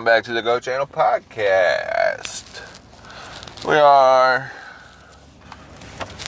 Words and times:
Welcome 0.00 0.14
back 0.14 0.24
to 0.24 0.32
the 0.32 0.40
GOAT 0.40 0.62
Channel 0.62 0.86
podcast. 0.86 2.62
We 3.68 3.74
are 3.74 4.50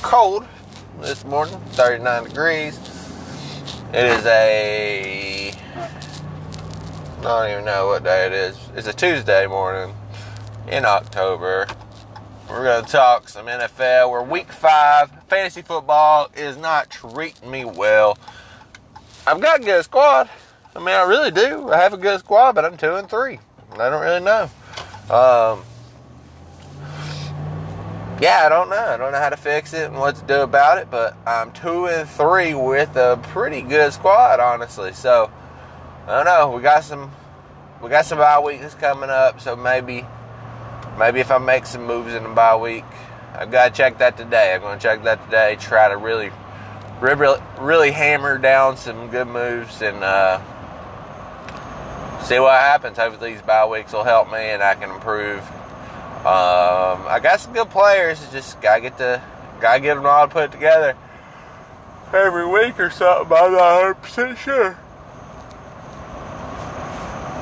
cold 0.03 0.45
this 1.01 1.25
morning, 1.25 1.59
39 1.71 2.25
degrees. 2.25 2.79
It 3.95 4.05
is 4.05 4.27
a. 4.27 5.53
I 5.79 7.23
don't 7.23 7.51
even 7.51 7.65
know 7.65 7.87
what 7.87 8.05
day 8.05 8.27
it 8.27 8.35
is. 8.35 8.59
It's 8.77 8.89
a 8.89 8.93
Tuesday 8.93 9.47
morning 9.47 9.97
in 10.69 10.85
October. 10.85 11.67
We're 12.51 12.65
going 12.65 12.85
to 12.85 12.93
talk 12.93 13.31
some 13.31 13.47
NFL. 13.47 14.11
We're 14.11 14.23
week 14.23 14.53
five. 14.53 15.11
Fantasy 15.29 15.63
football 15.63 16.31
is 16.37 16.59
not 16.59 16.91
treating 16.91 17.51
me 17.51 17.65
well. 17.65 18.19
I've 19.27 19.41
got 19.41 19.61
a 19.61 19.63
good 19.65 19.83
squad. 19.83 20.29
I 20.77 20.79
mean, 20.79 20.91
I 20.91 21.05
really 21.05 21.31
do. 21.31 21.73
I 21.73 21.79
have 21.79 21.95
a 21.95 21.99
good 21.99 22.21
squad, 22.21 22.53
but 22.53 22.67
I'm 22.67 22.77
two 22.77 22.97
and 22.97 23.09
three. 23.09 23.39
I 23.81 23.91
don't 23.91 24.03
really 24.03 24.21
know. 24.21 24.43
Um, 25.11 25.65
yeah, 28.21 28.43
I 28.45 28.49
don't 28.49 28.71
know. 28.71 28.77
I 28.77 28.97
don't 28.97 29.13
know 29.13 29.19
how 29.19 29.31
to 29.31 29.37
fix 29.37 29.75
it 29.75 29.91
and 29.91 29.99
what 29.99 30.17
to 30.17 30.25
do 30.27 30.43
about 30.43 30.79
it, 30.79 30.91
but 30.91 31.17
I'm 31.27 31.53
two 31.53 31.87
and 31.87 32.09
three 32.09 32.55
with 32.55 32.95
a 32.97 33.19
pretty 33.23 33.63
good 33.63 33.93
squad, 33.93 34.41
honestly. 34.41 34.93
So 34.93 35.31
I 36.07 36.17
don't 36.17 36.25
know. 36.25 36.53
We 36.55 36.63
got 36.63 36.85
some, 36.85 37.11
we 37.83 37.89
got 37.89 38.05
some 38.05 38.19
bye 38.19 38.41
weeks 38.41 38.75
coming 38.75 39.11
up, 39.11 39.41
so 39.41 39.57
maybe, 39.57 40.07
maybe 40.99 41.21
if 41.21 41.31
I 41.31 41.39
make 41.39 41.67
some 41.67 41.85
moves 41.85 42.15
in 42.15 42.23
the 42.23 42.29
bye 42.29 42.57
week, 42.57 42.85
I've 43.35 43.51
got 43.51 43.69
to 43.69 43.75
check 43.75 43.99
that 43.99 44.17
today. 44.17 44.55
I'm 44.55 44.61
going 44.61 44.79
to 44.79 44.83
check 44.83 45.03
that 45.05 45.25
today. 45.25 45.57
Try 45.59 45.89
to 45.89 45.97
really, 45.97 46.31
really, 47.01 47.41
really 47.59 47.91
hammer 47.91 48.39
down 48.39 48.77
some 48.77 49.09
good 49.09 49.29
moves 49.29 49.83
and. 49.83 50.05
uh 50.05 50.41
see 52.25 52.39
what 52.39 52.53
happens. 52.53 52.97
Hopefully, 52.97 53.35
these 53.35 53.43
bye 53.43 53.67
weeks 53.67 53.93
will 53.93 54.05
help 54.05 54.31
me 54.31 54.39
and 54.39 54.63
I 54.63 54.75
can 54.75 54.91
improve. 54.91 55.41
Um, 56.25 57.05
I 57.09 57.21
got 57.23 57.41
some 57.41 57.53
good 57.53 57.71
players. 57.71 58.25
Just 58.31 58.61
gotta 58.61 58.81
get 58.81 58.99
the 58.99 59.21
gotta 59.61 59.81
get 59.81 59.95
them 59.95 60.07
all 60.07 60.29
put 60.29 60.53
together 60.53 60.97
every 62.13 62.47
week 62.47 62.79
or 62.79 62.91
something. 62.91 63.37
I'm 63.37 63.53
not 63.53 63.83
100 63.83 63.95
percent 63.95 64.39
sure. 64.39 64.79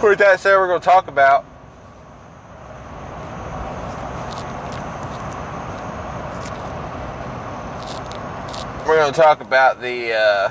With 0.03 0.19
that 0.19 0.41
said, 0.41 0.57
we're 0.57 0.69
gonna 0.69 0.81
talk 0.81 1.09
about. 1.09 1.45
We're 8.91 8.97
going 8.97 9.13
to 9.13 9.21
talk 9.21 9.41
about 9.41 9.81
the 9.81 10.15
uh, 10.15 10.51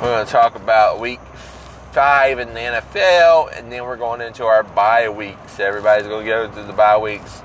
We're 0.00 0.14
going 0.14 0.26
to 0.26 0.30
talk 0.30 0.54
about 0.54 1.00
week 1.00 1.18
five 1.90 2.38
in 2.38 2.54
the 2.54 2.60
NFL, 2.60 3.58
and 3.58 3.72
then 3.72 3.82
we're 3.82 3.96
going 3.96 4.20
into 4.20 4.44
our 4.44 4.62
bye 4.62 5.08
weeks. 5.08 5.58
Everybody's 5.58 6.06
going 6.06 6.24
to 6.24 6.30
go 6.30 6.48
through 6.48 6.66
the 6.66 6.72
bye 6.72 6.98
weeks, 6.98 7.42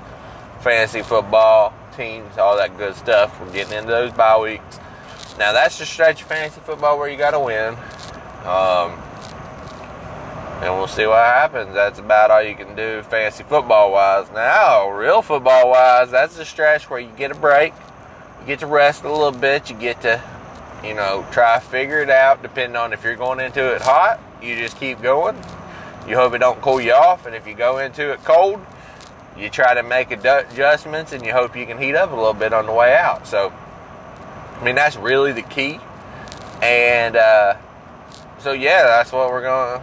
fantasy 0.60 1.02
football, 1.02 1.74
teams, 1.96 2.38
all 2.38 2.56
that 2.56 2.78
good 2.78 2.94
stuff. 2.94 3.40
We're 3.40 3.52
getting 3.52 3.76
into 3.76 3.90
those 3.90 4.12
bye 4.12 4.38
weeks. 4.38 4.78
Now, 5.36 5.52
that's 5.52 5.80
the 5.80 5.84
stretch 5.84 6.22
of 6.22 6.28
fantasy 6.28 6.60
football 6.60 6.96
where 6.96 7.08
you 7.08 7.16
got 7.16 7.32
to 7.32 7.40
win. 7.40 7.74
Um, 8.44 9.02
and 10.62 10.74
we'll 10.74 10.86
see 10.86 11.06
what 11.06 11.24
happens. 11.24 11.74
That's 11.74 11.98
about 11.98 12.30
all 12.30 12.40
you 12.40 12.54
can 12.54 12.76
do 12.76 13.02
fantasy 13.02 13.42
football 13.42 13.90
wise. 13.90 14.30
Now, 14.30 14.90
real 14.90 15.22
football 15.22 15.70
wise, 15.70 16.12
that's 16.12 16.36
the 16.36 16.44
stretch 16.44 16.88
where 16.88 17.00
you 17.00 17.10
get 17.16 17.32
a 17.32 17.34
break, 17.34 17.74
you 18.40 18.46
get 18.46 18.60
to 18.60 18.68
rest 18.68 19.02
a 19.02 19.10
little 19.10 19.32
bit, 19.32 19.70
you 19.70 19.76
get 19.76 20.02
to 20.02 20.22
you 20.84 20.94
know, 20.94 21.26
try 21.32 21.58
figure 21.58 22.00
it 22.00 22.10
out. 22.10 22.42
Depending 22.42 22.76
on 22.76 22.92
if 22.92 23.02
you're 23.02 23.16
going 23.16 23.40
into 23.40 23.74
it 23.74 23.82
hot, 23.82 24.20
you 24.42 24.56
just 24.56 24.78
keep 24.78 25.00
going. 25.00 25.36
You 26.06 26.16
hope 26.16 26.34
it 26.34 26.38
don't 26.38 26.60
cool 26.60 26.80
you 26.80 26.92
off, 26.92 27.24
and 27.26 27.34
if 27.34 27.46
you 27.46 27.54
go 27.54 27.78
into 27.78 28.12
it 28.12 28.22
cold, 28.24 28.64
you 29.38 29.48
try 29.48 29.74
to 29.74 29.82
make 29.82 30.10
adjustments, 30.10 31.12
and 31.12 31.24
you 31.24 31.32
hope 31.32 31.56
you 31.56 31.64
can 31.64 31.78
heat 31.78 31.94
up 31.94 32.12
a 32.12 32.14
little 32.14 32.34
bit 32.34 32.52
on 32.52 32.66
the 32.66 32.72
way 32.72 32.94
out. 32.94 33.26
So, 33.26 33.52
I 34.60 34.64
mean, 34.64 34.74
that's 34.74 34.96
really 34.96 35.32
the 35.32 35.42
key. 35.42 35.80
And 36.62 37.16
uh, 37.16 37.56
so, 38.38 38.52
yeah, 38.52 38.82
that's 38.82 39.12
what 39.12 39.30
we're 39.30 39.42
going. 39.42 39.82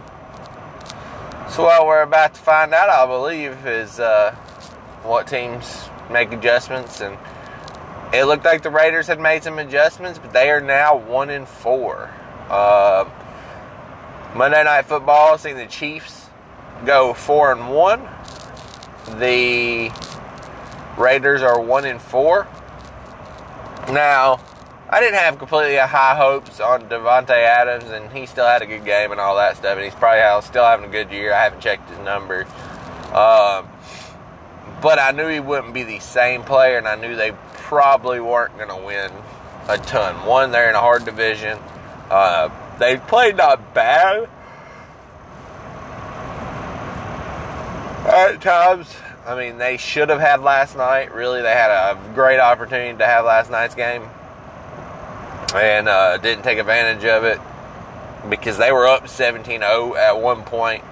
So, 1.50 1.64
what 1.64 1.86
we're 1.86 2.02
about 2.02 2.34
to 2.34 2.40
find 2.40 2.72
out, 2.72 2.88
I 2.88 3.04
believe, 3.06 3.66
is 3.66 3.98
uh, 3.98 4.34
what 5.02 5.26
teams 5.26 5.88
make 6.10 6.32
adjustments 6.32 7.00
and 7.00 7.18
it 8.12 8.24
looked 8.24 8.44
like 8.44 8.62
the 8.62 8.70
Raiders 8.70 9.06
had 9.06 9.18
made 9.18 9.42
some 9.42 9.58
adjustments, 9.58 10.18
but 10.18 10.32
they 10.32 10.50
are 10.50 10.60
now 10.60 10.96
one 10.96 11.30
in 11.30 11.46
four. 11.46 12.10
Uh, 12.48 13.08
Monday 14.34 14.62
Night 14.64 14.86
Football, 14.86 15.38
seeing 15.38 15.56
the 15.56 15.66
Chiefs 15.66 16.26
go 16.84 17.14
four 17.14 17.52
and 17.52 17.70
one. 17.70 18.06
The 19.18 19.90
Raiders 20.98 21.42
are 21.42 21.60
one 21.60 21.84
in 21.84 21.98
four. 21.98 22.46
Now, 23.90 24.40
I 24.90 25.00
didn't 25.00 25.18
have 25.18 25.38
completely 25.38 25.76
high 25.76 26.14
hopes 26.14 26.60
on 26.60 26.88
Davante 26.88 27.30
Adams, 27.30 27.84
and 27.84 28.12
he 28.12 28.26
still 28.26 28.46
had 28.46 28.60
a 28.60 28.66
good 28.66 28.84
game 28.84 29.10
and 29.10 29.20
all 29.20 29.36
that 29.36 29.56
stuff, 29.56 29.76
and 29.76 29.84
he's 29.84 29.94
probably 29.94 30.20
still 30.46 30.64
having 30.64 30.84
a 30.84 30.92
good 30.92 31.10
year. 31.10 31.32
I 31.32 31.44
haven't 31.44 31.60
checked 31.60 31.88
his 31.88 31.98
number, 32.00 32.46
Um, 33.12 33.68
but 34.82 34.98
I 34.98 35.12
knew 35.12 35.28
he 35.28 35.40
wouldn't 35.40 35.72
be 35.72 35.82
the 35.82 35.98
same 35.98 36.42
player, 36.42 36.76
and 36.76 36.86
I 36.86 36.96
knew 36.96 37.16
they 37.16 37.32
probably 37.72 38.20
weren't 38.20 38.54
going 38.58 38.68
to 38.68 38.76
win 38.76 39.10
a 39.66 39.78
ton. 39.78 40.26
One, 40.26 40.50
they're 40.50 40.68
in 40.68 40.74
a 40.74 40.80
hard 40.80 41.06
division. 41.06 41.58
Uh, 42.10 42.50
they 42.78 42.98
played 42.98 43.38
not 43.38 43.72
bad 43.72 44.28
at 48.04 48.42
times. 48.42 48.94
I 49.26 49.38
mean, 49.38 49.56
they 49.56 49.78
should 49.78 50.10
have 50.10 50.20
had 50.20 50.42
last 50.42 50.76
night. 50.76 51.14
Really, 51.14 51.40
they 51.40 51.52
had 51.52 51.70
a 51.70 51.98
great 52.12 52.40
opportunity 52.40 52.98
to 52.98 53.06
have 53.06 53.24
last 53.24 53.50
night's 53.50 53.74
game 53.74 54.02
and 55.54 55.88
uh, 55.88 56.18
didn't 56.18 56.44
take 56.44 56.58
advantage 56.58 57.06
of 57.06 57.24
it 57.24 57.40
because 58.28 58.58
they 58.58 58.70
were 58.70 58.86
up 58.86 59.08
17 59.08 59.60
0 59.60 59.94
at 59.96 60.20
one 60.20 60.42
point 60.42 60.84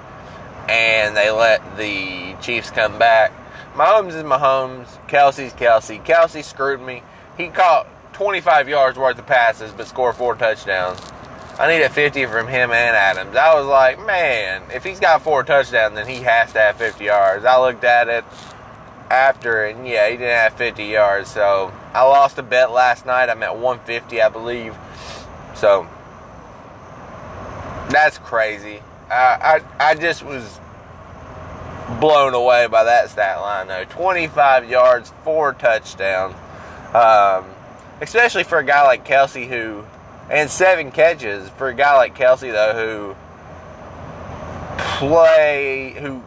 and 0.66 1.14
they 1.14 1.30
let 1.30 1.76
the 1.76 2.34
Chiefs 2.41 2.70
come 2.70 2.98
back 2.98 3.32
Mahomes 3.75 4.08
is 4.08 4.25
Mahomes. 4.25 4.86
Kelce's 5.08 5.53
Kelce. 5.53 6.04
Kelce 6.04 6.44
screwed 6.44 6.81
me. 6.81 7.03
He 7.36 7.48
caught 7.48 7.86
25 8.14 8.69
yards 8.69 8.98
worth 8.98 9.19
of 9.19 9.26
passes 9.26 9.72
but 9.72 9.86
scored 9.86 10.16
four 10.16 10.34
touchdowns. 10.34 11.00
I 11.58 11.69
need 11.69 11.82
a 11.82 11.91
50 11.91 12.26
from 12.26 12.48
him 12.48 12.70
and 12.70 12.97
Adams. 12.97 13.36
I 13.36 13.54
was 13.54 13.66
like, 13.66 14.04
man, 14.06 14.62
if 14.72 14.82
he's 14.82 14.98
got 14.98 15.22
four 15.22 15.42
touchdowns, 15.42 15.94
then 15.94 16.09
he 16.09 16.16
has 16.16 16.53
to 16.54 16.59
have 16.59 16.76
50 16.76 17.04
yards. 17.04 17.44
I 17.44 17.60
looked 17.60 17.84
at 17.84 18.09
it 18.09 18.25
after, 19.10 19.66
and 19.66 19.86
yeah, 19.86 20.09
he 20.09 20.16
didn't 20.16 20.36
have 20.36 20.54
50 20.54 20.84
yards. 20.84 21.30
So 21.30 21.72
I 21.92 22.03
lost 22.04 22.38
a 22.38 22.42
bet 22.42 22.70
last 22.70 23.04
night. 23.04 23.28
I'm 23.28 23.42
at 23.42 23.56
150, 23.56 24.22
I 24.22 24.28
believe. 24.30 24.75
So 25.54 25.86
that's 27.91 28.16
crazy. 28.19 28.80
I, 29.10 29.60
I, 29.80 29.91
I 29.91 29.94
just 29.97 30.22
was 30.25 30.60
blown 32.00 32.34
away 32.34 32.66
by 32.66 32.84
that 32.84 33.10
stat 33.10 33.40
line, 33.40 33.68
though. 33.68 33.84
25 33.84 34.68
yards, 34.68 35.12
four 35.24 35.52
touchdowns. 35.52 36.34
Um, 36.94 37.44
especially 38.00 38.44
for 38.44 38.58
a 38.58 38.64
guy 38.64 38.82
like 38.84 39.06
Kelce, 39.06 39.47
who, 39.47 39.84
and 40.30 40.50
seven 40.50 40.91
catches 40.91 41.48
for 41.50 41.68
a 41.68 41.74
guy 41.74 41.97
like 41.97 42.16
Kelce, 42.16 42.50
though, 42.52 42.74
who 42.74 43.16
play, 44.78 45.94
who, 46.00 46.22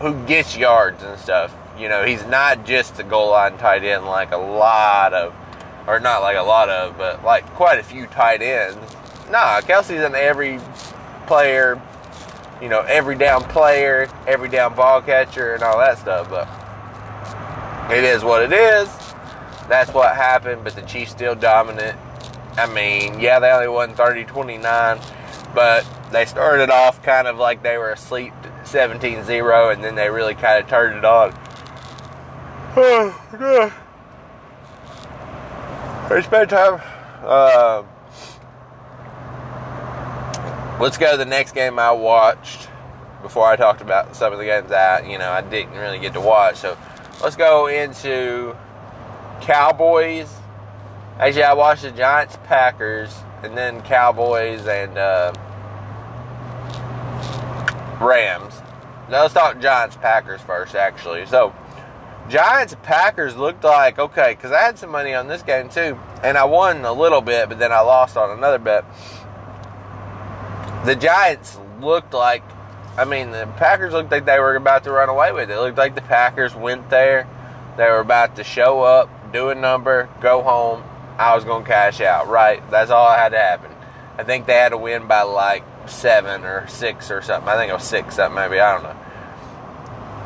who 0.00 0.24
gets 0.26 0.56
yards 0.56 1.02
and 1.02 1.18
stuff. 1.18 1.54
You 1.78 1.88
know, 1.88 2.04
he's 2.04 2.24
not 2.26 2.64
just 2.64 2.98
a 2.98 3.04
goal 3.04 3.30
line 3.30 3.56
tight 3.58 3.84
end 3.84 4.04
like 4.04 4.32
a 4.32 4.36
lot 4.36 5.14
of, 5.14 5.34
or 5.86 6.00
not 6.00 6.22
like 6.22 6.36
a 6.36 6.42
lot 6.42 6.68
of, 6.68 6.98
but 6.98 7.24
like 7.24 7.46
quite 7.54 7.78
a 7.78 7.82
few 7.82 8.06
tight 8.06 8.42
ends. 8.42 8.78
Nah, 9.30 9.60
Kelce's 9.60 10.02
an 10.02 10.14
every 10.14 10.60
player 11.26 11.80
you 12.60 12.68
know, 12.68 12.80
every 12.80 13.16
down 13.16 13.42
player, 13.44 14.08
every 14.26 14.48
down 14.48 14.74
ball 14.74 15.00
catcher, 15.00 15.54
and 15.54 15.62
all 15.62 15.78
that 15.78 15.98
stuff. 15.98 16.28
But 16.28 16.48
it 17.96 18.04
is 18.04 18.24
what 18.24 18.42
it 18.42 18.52
is. 18.52 18.88
That's 19.68 19.92
what 19.92 20.14
happened, 20.14 20.64
but 20.64 20.74
the 20.74 20.82
Chiefs 20.82 21.12
still 21.12 21.34
dominant. 21.34 21.98
I 22.56 22.66
mean, 22.66 23.20
yeah, 23.20 23.38
they 23.38 23.50
only 23.50 23.68
won 23.68 23.94
30 23.94 24.24
29, 24.24 24.98
but 25.54 25.86
they 26.10 26.24
started 26.24 26.70
off 26.70 27.02
kind 27.02 27.28
of 27.28 27.36
like 27.36 27.62
they 27.62 27.78
were 27.78 27.90
asleep 27.90 28.32
17 28.64 29.24
0, 29.24 29.70
and 29.70 29.84
then 29.84 29.94
they 29.94 30.10
really 30.10 30.34
kind 30.34 30.62
of 30.62 30.68
turned 30.68 30.96
it 30.98 31.04
on. 31.04 31.34
It's 36.10 36.26
bedtime. 36.26 36.80
Uh, 37.22 37.82
let's 40.80 40.96
go 40.96 41.12
to 41.12 41.16
the 41.16 41.24
next 41.24 41.52
game 41.52 41.78
I 41.78 41.92
watched 41.92 42.68
before 43.22 43.46
I 43.46 43.56
talked 43.56 43.80
about 43.80 44.14
some 44.14 44.32
of 44.32 44.38
the 44.38 44.44
games 44.44 44.68
that 44.68 45.08
you 45.08 45.18
know 45.18 45.30
I 45.30 45.40
didn't 45.40 45.76
really 45.76 45.98
get 45.98 46.12
to 46.14 46.20
watch. 46.20 46.56
So 46.56 46.76
let's 47.22 47.36
go 47.36 47.66
into 47.66 48.56
Cowboys. 49.40 50.32
Actually, 51.18 51.44
I 51.44 51.54
watched 51.54 51.82
the 51.82 51.90
Giants 51.90 52.38
Packers. 52.44 53.12
and 53.42 53.56
then 53.56 53.80
Cowboys 53.82 54.66
and 54.66 54.96
uh, 54.98 55.32
Rams. 58.00 58.54
Now 59.08 59.22
let's 59.22 59.34
talk 59.34 59.60
Giants 59.60 59.96
Packers 59.96 60.40
first, 60.40 60.74
actually. 60.74 61.26
So, 61.26 61.54
Giants 62.28 62.76
Packers 62.82 63.36
looked 63.36 63.64
like 63.64 63.98
okay 63.98 64.34
because 64.34 64.52
I 64.52 64.60
had 64.60 64.78
some 64.78 64.90
money 64.90 65.14
on 65.14 65.28
this 65.28 65.42
game 65.42 65.68
too, 65.68 65.98
and 66.22 66.36
I 66.36 66.44
won 66.44 66.84
a 66.84 66.92
little 66.92 67.22
bit, 67.22 67.48
but 67.48 67.58
then 67.58 67.72
I 67.72 67.80
lost 67.80 68.16
on 68.16 68.30
another 68.30 68.58
bet. 68.58 68.84
The 70.88 70.96
Giants 70.96 71.58
looked 71.82 72.14
like, 72.14 72.42
I 72.96 73.04
mean, 73.04 73.30
the 73.30 73.46
Packers 73.58 73.92
looked 73.92 74.10
like 74.10 74.24
they 74.24 74.40
were 74.40 74.56
about 74.56 74.84
to 74.84 74.90
run 74.90 75.10
away 75.10 75.32
with 75.32 75.50
it. 75.50 75.52
It 75.52 75.60
looked 75.60 75.76
like 75.76 75.94
the 75.94 76.00
Packers 76.00 76.54
went 76.54 76.88
there, 76.88 77.28
they 77.76 77.84
were 77.90 78.00
about 78.00 78.36
to 78.36 78.42
show 78.42 78.80
up, 78.80 79.10
do 79.30 79.50
a 79.50 79.54
number, 79.54 80.08
go 80.22 80.40
home. 80.40 80.82
I 81.18 81.34
was 81.34 81.44
going 81.44 81.64
to 81.64 81.68
cash 81.68 82.00
out. 82.00 82.28
Right, 82.28 82.62
that's 82.70 82.90
all 82.90 83.06
that 83.06 83.18
had 83.18 83.28
to 83.32 83.38
happen. 83.38 83.70
I 84.16 84.22
think 84.24 84.46
they 84.46 84.54
had 84.54 84.70
to 84.70 84.78
win 84.78 85.06
by 85.06 85.24
like 85.24 85.62
seven 85.90 86.44
or 86.44 86.66
six 86.68 87.10
or 87.10 87.20
something. 87.20 87.50
I 87.50 87.58
think 87.58 87.68
it 87.68 87.74
was 87.74 87.84
six, 87.84 88.14
something 88.14 88.36
maybe. 88.36 88.58
I 88.58 88.72
don't 88.72 88.84
know. 88.84 88.96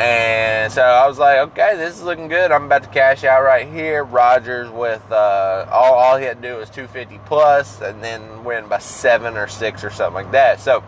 And 0.02 0.72
so 0.72 0.82
I 0.82 1.06
was 1.06 1.16
like, 1.16 1.38
okay, 1.50 1.76
this 1.76 1.94
is 1.94 2.02
looking 2.02 2.26
good. 2.26 2.50
I'm 2.50 2.64
about 2.64 2.82
to 2.82 2.88
cash 2.88 3.22
out 3.22 3.44
right 3.44 3.68
here. 3.68 4.02
Rodgers 4.02 4.68
with 4.68 5.02
uh, 5.12 5.68
all, 5.70 5.94
all 5.94 6.16
he 6.16 6.24
had 6.24 6.42
to 6.42 6.48
do 6.48 6.56
was 6.56 6.70
250 6.70 7.20
plus 7.24 7.80
and 7.80 8.02
then 8.02 8.42
win 8.42 8.66
by 8.66 8.78
seven 8.78 9.36
or 9.36 9.46
six 9.46 9.84
or 9.84 9.90
something 9.90 10.14
like 10.14 10.32
that. 10.32 10.60
So 10.60 10.82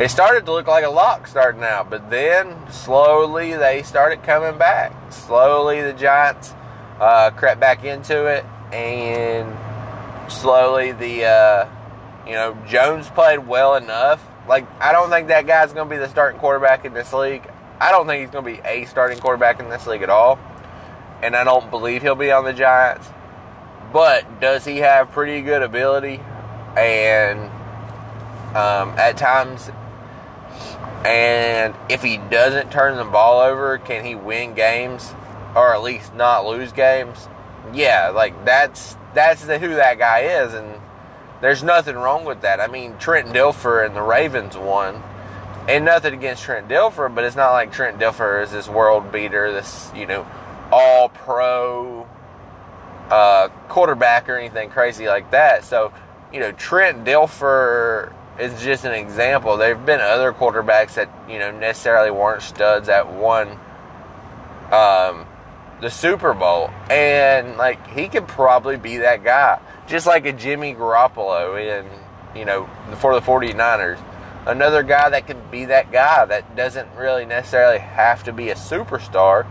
it 0.00 0.08
started 0.08 0.46
to 0.46 0.52
look 0.52 0.66
like 0.66 0.84
a 0.84 0.90
lock 0.90 1.28
starting 1.28 1.62
out, 1.62 1.90
but 1.90 2.10
then 2.10 2.56
slowly 2.72 3.54
they 3.54 3.84
started 3.84 4.24
coming 4.24 4.58
back. 4.58 4.92
Slowly 5.12 5.80
the 5.80 5.92
Giants 5.92 6.54
uh, 6.98 7.30
crept 7.30 7.60
back 7.60 7.84
into 7.84 8.26
it, 8.26 8.44
and 8.72 9.56
slowly 10.28 10.90
the 10.90 11.24
uh, 11.24 11.68
you 12.26 12.32
know 12.32 12.56
Jones 12.66 13.08
played 13.10 13.46
well 13.46 13.76
enough 13.76 14.24
like, 14.48 14.66
I 14.80 14.92
don't 14.92 15.10
think 15.10 15.28
that 15.28 15.46
guy's 15.46 15.72
going 15.72 15.88
to 15.88 15.94
be 15.94 15.98
the 15.98 16.08
starting 16.08 16.40
quarterback 16.40 16.84
in 16.84 16.94
this 16.94 17.12
league. 17.12 17.42
I 17.80 17.90
don't 17.90 18.06
think 18.06 18.22
he's 18.22 18.30
going 18.30 18.44
to 18.44 18.62
be 18.62 18.66
a 18.66 18.84
starting 18.86 19.18
quarterback 19.18 19.60
in 19.60 19.68
this 19.68 19.86
league 19.86 20.02
at 20.02 20.10
all. 20.10 20.38
And 21.22 21.36
I 21.36 21.44
don't 21.44 21.70
believe 21.70 22.02
he'll 22.02 22.14
be 22.14 22.30
on 22.30 22.44
the 22.44 22.52
Giants. 22.52 23.08
But 23.92 24.40
does 24.40 24.64
he 24.64 24.78
have 24.78 25.10
pretty 25.10 25.42
good 25.42 25.62
ability? 25.62 26.20
And 26.76 27.50
um, 28.56 28.90
at 28.98 29.16
times, 29.16 29.70
and 31.04 31.74
if 31.88 32.02
he 32.02 32.18
doesn't 32.18 32.70
turn 32.70 32.96
the 32.96 33.04
ball 33.04 33.40
over, 33.40 33.78
can 33.78 34.04
he 34.04 34.14
win 34.14 34.54
games 34.54 35.14
or 35.54 35.74
at 35.74 35.82
least 35.82 36.14
not 36.14 36.46
lose 36.46 36.72
games? 36.72 37.28
Yeah, 37.72 38.10
like 38.10 38.44
that's 38.44 38.96
that's 39.14 39.44
the, 39.44 39.58
who 39.58 39.74
that 39.74 39.98
guy 39.98 40.20
is, 40.20 40.54
and 40.54 40.80
there's 41.40 41.62
nothing 41.62 41.96
wrong 41.96 42.24
with 42.24 42.40
that. 42.42 42.60
I 42.60 42.66
mean, 42.66 42.96
Trent 42.98 43.28
Dilfer 43.28 43.84
and 43.84 43.94
the 43.94 44.02
Ravens 44.02 44.56
won. 44.56 45.02
And 45.68 45.84
nothing 45.84 46.14
against 46.14 46.44
Trent 46.44 46.66
Dilfer, 46.68 47.14
but 47.14 47.24
it's 47.24 47.36
not 47.36 47.52
like 47.52 47.72
Trent 47.72 47.98
Dilfer 47.98 48.42
is 48.42 48.50
this 48.50 48.68
world 48.68 49.12
beater, 49.12 49.52
this, 49.52 49.92
you 49.94 50.06
know, 50.06 50.26
all 50.72 51.10
pro 51.10 52.06
uh, 53.10 53.48
quarterback 53.68 54.30
or 54.30 54.38
anything 54.38 54.70
crazy 54.70 55.08
like 55.08 55.30
that. 55.30 55.64
So, 55.64 55.92
you 56.32 56.40
know, 56.40 56.52
Trent 56.52 57.04
Dilfer 57.04 58.14
is 58.38 58.62
just 58.62 58.86
an 58.86 58.92
example. 58.92 59.58
There 59.58 59.74
have 59.74 59.84
been 59.84 60.00
other 60.00 60.32
quarterbacks 60.32 60.94
that, 60.94 61.10
you 61.28 61.38
know, 61.38 61.50
necessarily 61.50 62.10
weren't 62.10 62.42
studs 62.42 62.86
that 62.86 63.12
won 63.12 63.48
um, 64.72 65.26
the 65.82 65.90
Super 65.90 66.32
Bowl. 66.32 66.70
And, 66.88 67.58
like, 67.58 67.86
he 67.88 68.08
could 68.08 68.26
probably 68.26 68.78
be 68.78 68.96
that 68.98 69.22
guy 69.22 69.60
just 69.88 70.06
like 70.06 70.26
a 70.26 70.32
Jimmy 70.32 70.74
Garoppolo 70.74 71.58
in, 71.58 71.86
you 72.38 72.44
know, 72.44 72.68
for 72.98 73.18
the 73.18 73.26
49ers. 73.26 73.98
Another 74.46 74.82
guy 74.82 75.10
that 75.10 75.26
could 75.26 75.50
be 75.50 75.64
that 75.66 75.90
guy 75.90 76.24
that 76.26 76.54
doesn't 76.54 76.88
really 76.94 77.24
necessarily 77.24 77.78
have 77.78 78.22
to 78.24 78.32
be 78.32 78.50
a 78.50 78.54
superstar, 78.54 79.46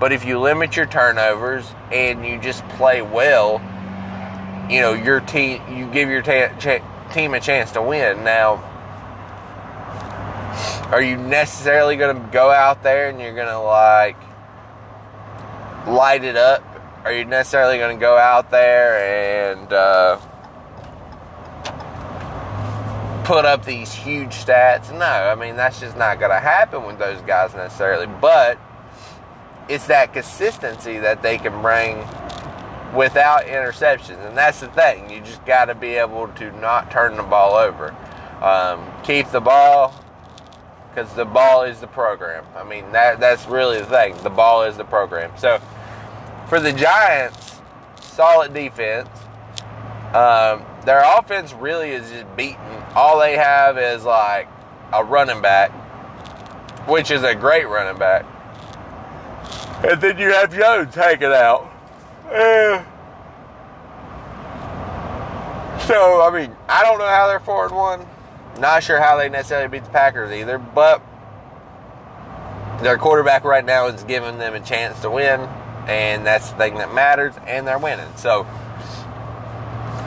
but 0.00 0.12
if 0.12 0.24
you 0.24 0.38
limit 0.40 0.76
your 0.76 0.86
turnovers 0.86 1.70
and 1.92 2.26
you 2.26 2.38
just 2.40 2.66
play 2.70 3.02
well, 3.02 3.60
you 4.70 4.80
know, 4.80 4.94
your 4.94 5.20
team, 5.20 5.62
you 5.74 5.86
give 5.86 6.08
your 6.08 6.22
ta- 6.22 7.08
team 7.12 7.34
a 7.34 7.40
chance 7.40 7.72
to 7.72 7.82
win. 7.82 8.24
Now, 8.24 8.68
are 10.90 11.02
you 11.02 11.16
necessarily 11.16 11.96
going 11.96 12.16
to 12.16 12.32
go 12.32 12.50
out 12.50 12.82
there 12.82 13.08
and 13.08 13.20
you're 13.20 13.34
going 13.34 13.48
to 13.48 13.58
like 13.58 14.16
light 15.86 16.24
it 16.24 16.36
up 16.36 16.62
are 17.04 17.12
you 17.12 17.24
necessarily 17.24 17.78
going 17.78 17.96
to 17.96 18.00
go 18.00 18.16
out 18.16 18.50
there 18.50 19.50
and 19.50 19.72
uh, 19.72 20.18
put 23.24 23.44
up 23.44 23.64
these 23.64 23.92
huge 23.92 24.30
stats? 24.30 24.92
No, 24.92 25.04
I 25.04 25.34
mean, 25.34 25.56
that's 25.56 25.80
just 25.80 25.96
not 25.96 26.18
going 26.20 26.30
to 26.30 26.38
happen 26.38 26.84
with 26.84 26.98
those 26.98 27.20
guys 27.22 27.54
necessarily. 27.54 28.06
But 28.06 28.58
it's 29.68 29.86
that 29.88 30.12
consistency 30.12 30.98
that 30.98 31.22
they 31.22 31.38
can 31.38 31.60
bring 31.60 31.98
without 32.94 33.46
interceptions. 33.46 34.24
And 34.26 34.36
that's 34.36 34.60
the 34.60 34.68
thing. 34.68 35.10
You 35.10 35.20
just 35.20 35.44
got 35.44 35.66
to 35.66 35.74
be 35.74 35.94
able 35.94 36.28
to 36.28 36.52
not 36.60 36.90
turn 36.90 37.16
the 37.16 37.22
ball 37.22 37.54
over. 37.54 37.94
Um, 38.40 38.92
keep 39.02 39.28
the 39.30 39.40
ball 39.40 39.94
because 40.88 41.12
the 41.14 41.24
ball 41.24 41.62
is 41.62 41.80
the 41.80 41.86
program. 41.86 42.44
I 42.54 42.64
mean, 42.64 42.92
that 42.92 43.18
that's 43.18 43.46
really 43.46 43.78
the 43.78 43.86
thing. 43.86 44.16
The 44.22 44.30
ball 44.30 44.64
is 44.64 44.76
the 44.76 44.84
program. 44.84 45.32
So, 45.38 45.60
for 46.52 46.60
the 46.60 46.70
Giants, 46.70 47.62
solid 47.98 48.52
defense. 48.52 49.08
Um, 50.12 50.62
their 50.84 51.02
offense 51.02 51.54
really 51.54 51.92
is 51.92 52.10
just 52.10 52.36
beaten. 52.36 52.82
All 52.94 53.18
they 53.18 53.38
have 53.38 53.78
is 53.78 54.04
like 54.04 54.48
a 54.92 55.02
running 55.02 55.40
back, 55.40 55.70
which 56.86 57.10
is 57.10 57.22
a 57.22 57.34
great 57.34 57.66
running 57.66 57.98
back. 57.98 58.26
And 59.82 59.98
then 59.98 60.18
you 60.18 60.30
have 60.30 60.54
Jones 60.54 60.94
hanging 60.94 61.32
out. 61.32 61.72
Uh, 62.26 62.84
so, 65.86 66.20
I 66.20 66.30
mean, 66.38 66.54
I 66.68 66.82
don't 66.82 66.98
know 66.98 67.06
how 67.06 67.28
they're 67.28 67.40
4 67.40 67.68
and 67.68 67.74
1. 67.74 68.06
Not 68.60 68.82
sure 68.82 69.00
how 69.00 69.16
they 69.16 69.30
necessarily 69.30 69.68
beat 69.68 69.84
the 69.84 69.90
Packers 69.90 70.30
either, 70.30 70.58
but 70.58 71.02
their 72.82 72.98
quarterback 72.98 73.44
right 73.44 73.64
now 73.64 73.86
is 73.86 74.02
giving 74.04 74.36
them 74.36 74.52
a 74.52 74.60
chance 74.60 75.00
to 75.00 75.10
win 75.10 75.48
and 75.86 76.24
that's 76.24 76.50
the 76.50 76.56
thing 76.56 76.74
that 76.76 76.94
matters, 76.94 77.34
and 77.46 77.66
they're 77.66 77.78
winning. 77.78 78.14
So 78.16 78.46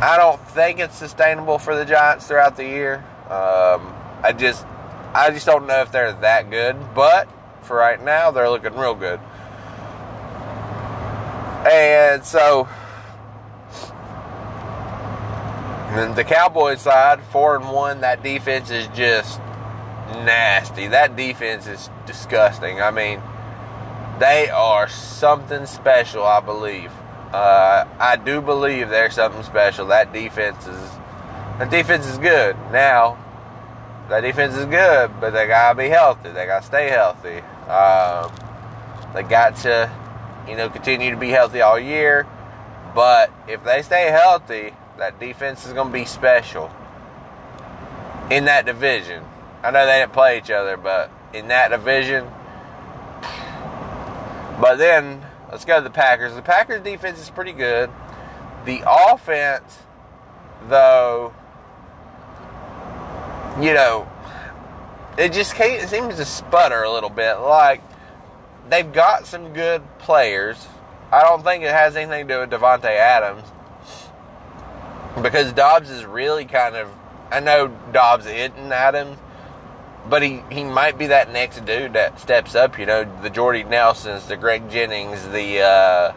I 0.01 0.17
don't 0.17 0.39
think 0.49 0.79
it's 0.79 0.95
sustainable 0.95 1.57
for 1.57 1.75
the 1.75 1.85
Giants 1.85 2.27
throughout 2.27 2.57
the 2.57 2.65
year. 2.65 3.03
Um, 3.29 3.93
I 4.21 4.33
just, 4.37 4.65
I 5.13 5.31
just 5.31 5.45
don't 5.45 5.67
know 5.67 5.81
if 5.81 5.91
they're 5.91 6.13
that 6.13 6.49
good. 6.49 6.75
But 6.93 7.27
for 7.61 7.77
right 7.77 8.01
now, 8.01 8.31
they're 8.31 8.49
looking 8.49 8.73
real 8.75 8.95
good. 8.95 9.19
And 11.67 12.23
so, 12.23 12.67
and 15.89 16.15
the 16.15 16.23
Cowboys 16.23 16.81
side, 16.81 17.23
four 17.31 17.55
and 17.55 17.71
one. 17.71 18.01
That 18.01 18.21
defense 18.21 18.69
is 18.69 18.87
just 18.89 19.39
nasty. 20.09 20.87
That 20.87 21.15
defense 21.15 21.67
is 21.67 21.89
disgusting. 22.05 22.81
I 22.81 22.91
mean 22.91 23.21
they 24.19 24.49
are 24.49 24.87
something 24.87 25.65
special, 25.65 26.23
I 26.23 26.39
believe. 26.39 26.91
Uh, 27.33 27.85
I 27.99 28.15
do 28.15 28.41
believe 28.41 28.89
they're 28.89 29.11
something 29.11 29.43
special. 29.43 29.87
That 29.87 30.13
defense 30.13 30.65
is, 30.67 30.89
the 31.59 31.65
defense 31.65 32.07
is 32.07 32.17
good. 32.17 32.55
Now, 32.71 33.17
that 34.09 34.21
defense 34.21 34.55
is 34.55 34.65
good, 34.65 35.11
but 35.19 35.31
they 35.31 35.47
gotta 35.47 35.77
be 35.77 35.89
healthy. 35.89 36.29
They 36.29 36.45
gotta 36.45 36.65
stay 36.65 36.89
healthy. 36.89 37.39
Um, 37.67 38.31
they 39.13 39.23
got 39.23 39.55
to, 39.57 39.91
you 40.47 40.55
know, 40.55 40.69
continue 40.69 41.11
to 41.11 41.17
be 41.17 41.29
healthy 41.29 41.61
all 41.61 41.79
year. 41.79 42.27
But 42.93 43.31
if 43.47 43.63
they 43.63 43.81
stay 43.81 44.11
healthy, 44.11 44.73
that 44.97 45.19
defense 45.19 45.65
is 45.65 45.73
gonna 45.73 45.89
be 45.89 46.05
special 46.05 46.71
in 48.29 48.45
that 48.45 48.65
division. 48.65 49.23
I 49.63 49.71
know 49.71 49.85
they 49.85 49.99
didn't 49.99 50.13
play 50.13 50.37
each 50.37 50.51
other, 50.51 50.77
but 50.77 51.11
in 51.33 51.49
that 51.49 51.71
division, 51.71 52.27
but 54.59 54.77
then 54.77 55.25
let's 55.51 55.65
go 55.65 55.77
to 55.77 55.83
the 55.83 55.89
Packers. 55.89 56.33
The 56.35 56.41
Packers 56.41 56.81
defense 56.81 57.19
is 57.19 57.29
pretty 57.29 57.53
good. 57.53 57.89
The 58.65 58.83
offense, 58.87 59.79
though, 60.67 61.33
you 63.59 63.73
know, 63.73 64.07
it 65.17 65.33
just 65.33 65.53
it 65.59 65.89
seems 65.89 66.15
to 66.15 66.25
sputter 66.25 66.83
a 66.83 66.91
little 66.91 67.09
bit. 67.09 67.35
Like 67.35 67.81
they've 68.69 68.91
got 68.91 69.25
some 69.27 69.53
good 69.53 69.81
players. 69.99 70.67
I 71.11 71.21
don't 71.21 71.43
think 71.43 71.63
it 71.63 71.71
has 71.71 71.95
anything 71.95 72.27
to 72.27 72.33
do 72.33 72.39
with 72.41 72.49
Davante 72.49 72.85
Adams 72.85 73.43
because 75.21 75.53
Doubs 75.53 75.89
is 75.89 76.05
really 76.05 76.45
kind 76.45 76.75
of. 76.75 76.89
I 77.31 77.39
know 77.39 77.67
Doubs 77.91 78.25
isn't 78.25 78.71
Adams, 78.71 79.17
but 80.09 80.21
he, 80.21 80.43
he 80.51 80.63
might 80.63 80.97
be 80.97 81.07
that 81.07 81.31
next 81.31 81.65
dude 81.65 81.93
that 81.93 82.19
steps 82.19 82.55
up, 82.55 82.77
you 82.77 82.85
know, 82.85 83.03
the 83.21 83.29
Jordy 83.29 83.63
Nelsons, 83.63 84.27
the 84.27 84.37
Greg 84.37 84.69
Jennings, 84.69 85.27
the 85.29 85.61
uh, 85.61 86.13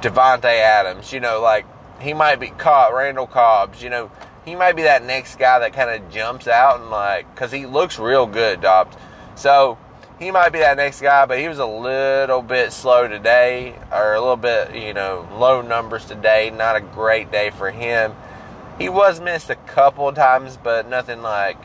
Davante 0.00 0.44
Adams, 0.44 1.12
you 1.12 1.20
know, 1.20 1.40
like 1.40 1.64
he 2.00 2.12
might 2.12 2.40
be 2.40 2.48
caught 2.48 2.92
Randall 2.92 3.26
Cobbs. 3.26 3.82
You 3.82 3.90
know, 3.90 4.10
he 4.44 4.56
might 4.56 4.74
be 4.74 4.82
that 4.82 5.04
next 5.04 5.38
guy 5.38 5.60
that 5.60 5.72
kind 5.72 5.90
of 5.90 6.10
jumps 6.10 6.48
out 6.48 6.80
and 6.80 6.90
like 6.90 7.32
because 7.34 7.52
he 7.52 7.66
looks 7.66 7.98
real 7.98 8.26
good, 8.26 8.60
Doubs. 8.60 8.96
So 9.36 9.78
he 10.18 10.30
might 10.30 10.50
be 10.50 10.58
that 10.58 10.76
next 10.76 11.00
guy, 11.00 11.26
but 11.26 11.38
he 11.38 11.48
was 11.48 11.58
a 11.58 11.66
little 11.66 12.42
bit 12.42 12.72
slow 12.72 13.08
today, 13.08 13.74
or 13.90 14.14
a 14.14 14.20
little 14.20 14.36
bit, 14.36 14.74
you 14.74 14.94
know, 14.94 15.28
low 15.32 15.62
numbers 15.62 16.04
today. 16.04 16.50
Not 16.50 16.76
a 16.76 16.80
great 16.80 17.30
day 17.30 17.50
for 17.50 17.70
him. 17.70 18.14
He 18.78 18.88
was 18.88 19.20
missed 19.20 19.50
a 19.50 19.54
couple 19.54 20.12
times, 20.12 20.56
but 20.56 20.88
nothing 20.88 21.22
like 21.22 21.56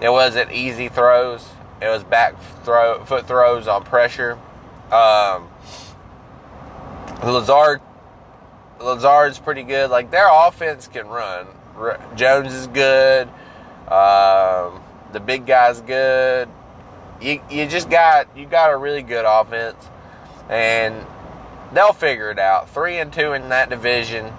it 0.00 0.10
wasn't 0.10 0.52
easy 0.52 0.88
throws. 0.88 1.46
It 1.80 1.88
was 1.88 2.04
back 2.04 2.34
throw 2.64 3.04
foot 3.04 3.26
throws 3.26 3.68
on 3.68 3.84
pressure. 3.84 4.38
Um, 4.90 5.48
Lazard 7.22 7.80
Lazard's 8.80 9.38
pretty 9.38 9.62
good. 9.62 9.90
Like 9.90 10.10
their 10.10 10.28
offense 10.30 10.88
can 10.88 11.06
run. 11.08 11.46
Jones 12.14 12.52
is 12.52 12.66
good. 12.68 13.28
Um, 13.88 14.82
the 15.12 15.20
big 15.24 15.46
guy's 15.46 15.80
good. 15.80 16.48
You 17.20 17.40
you 17.50 17.66
just 17.66 17.88
got 17.88 18.28
you 18.36 18.46
got 18.46 18.72
a 18.72 18.76
really 18.76 19.02
good 19.02 19.24
offense, 19.26 19.82
and 20.48 21.06
they'll 21.72 21.92
figure 21.92 22.30
it 22.30 22.38
out. 22.38 22.70
Three 22.70 22.98
and 22.98 23.12
two 23.12 23.32
in 23.32 23.48
that 23.50 23.70
division. 23.70 24.32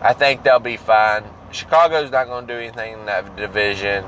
I 0.00 0.12
think 0.12 0.42
they'll 0.42 0.58
be 0.58 0.76
fine. 0.76 1.24
Chicago's 1.50 2.10
not 2.10 2.26
going 2.26 2.46
to 2.46 2.52
do 2.52 2.58
anything 2.58 2.94
in 2.94 3.06
that 3.06 3.36
division. 3.36 4.04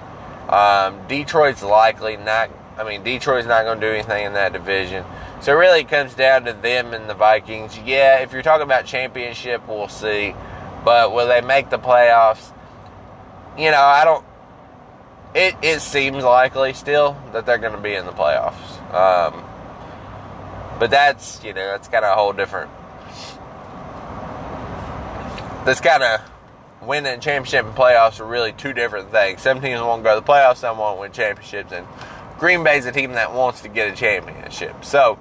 Um, 0.49 1.07
Detroit's 1.09 1.62
likely 1.62 2.17
not. 2.17 2.50
I 2.76 2.85
mean, 2.85 3.02
Detroit's 3.02 3.47
not 3.47 3.64
going 3.64 3.81
to 3.81 3.87
do 3.87 3.93
anything 3.93 4.25
in 4.25 4.33
that 4.35 4.52
division. 4.52 5.05
So 5.40 5.55
really, 5.55 5.81
it 5.81 5.88
comes 5.88 6.14
down 6.14 6.45
to 6.45 6.52
them 6.52 6.95
and 6.95 7.09
the 7.09 7.14
Vikings. 7.14 7.78
Yeah, 7.78 8.21
if 8.21 8.33
you're 8.33 8.43
talking 8.43 8.64
about 8.64 8.87
championship, 8.87 9.67
we'll 9.69 9.88
see. 9.88 10.35
But 10.85 11.12
will 11.12 11.28
they 11.28 11.40
make 11.40 11.71
the 11.71 11.78
playoffs? 11.78 12.52
You 13.59 13.71
know, 13.71 13.81
I 13.81 14.05
don't. 14.05 14.25
It 15.35 15.55
it 15.61 15.81
seems 15.81 16.25
likely 16.25 16.73
still 16.73 17.17
that 17.33 17.45
they're 17.45 17.59
going 17.59 17.75
to 17.75 17.81
be 17.81 17.95
in 17.95 18.07
the 18.07 18.12
playoffs. 18.12 18.78
Um, 18.95 19.45
but 20.78 20.90
that's 20.90 21.43
you 21.45 21.52
know 21.52 21.67
that's 21.67 21.88
kind 21.88 22.05
of 22.05 22.12
a 22.12 22.14
whole 22.14 22.33
different. 22.33 22.71
That's 25.64 25.81
kind 25.81 26.02
of 26.02 26.21
winning 26.83 27.13
a 27.13 27.19
championship 27.19 27.67
and 27.67 27.75
playoffs 27.75 28.21
are 28.21 28.25
really 28.25 28.53
two 28.53 28.73
different 28.73 29.11
things. 29.11 29.43
Some 29.43 29.61
teams 29.61 29.81
won't 29.81 30.03
go 30.03 30.15
to 30.15 30.21
the 30.21 30.27
playoffs, 30.27 30.59
some 30.59 30.79
want 30.79 30.97
to 30.97 31.01
win 31.01 31.13
championships, 31.13 31.73
and 31.73 31.87
Green 32.39 32.63
Bay's 32.63 32.87
a 32.87 32.93
team 32.93 33.13
that 33.13 33.33
wants 33.33 33.63
to 33.63 33.69
get 33.69 33.93
a 33.93 33.97
championship. 33.97 34.85
So 34.85 35.19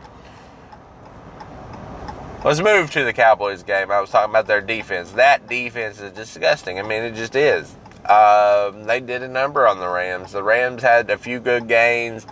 let's 2.44 2.62
move 2.62 2.92
to 2.92 3.04
the 3.04 3.14
Cowboys 3.14 3.64
game. 3.64 3.92
I 3.92 4.00
was 4.00 4.10
talking 4.10 4.30
about 4.30 4.48
their 4.48 4.62
defense. 4.62 5.12
That 5.14 5.48
defense 5.48 6.00
is 6.00 6.12
disgusting. 6.12 6.80
I 6.80 6.84
mean, 6.84 7.04
it 7.04 7.16
just 7.16 7.36
is. 7.36 7.76
Um, 8.06 8.86
they 8.86 9.02
did 9.02 9.24
a 9.24 9.28
number 9.28 9.68
on 9.68 9.80
the 9.80 9.90
Rams. 9.90 10.32
The 10.32 10.44
Rams 10.44 10.82
had 10.82 11.10
a 11.10 11.18
few 11.18 11.40
good 11.40 11.68
gains. 11.68 12.26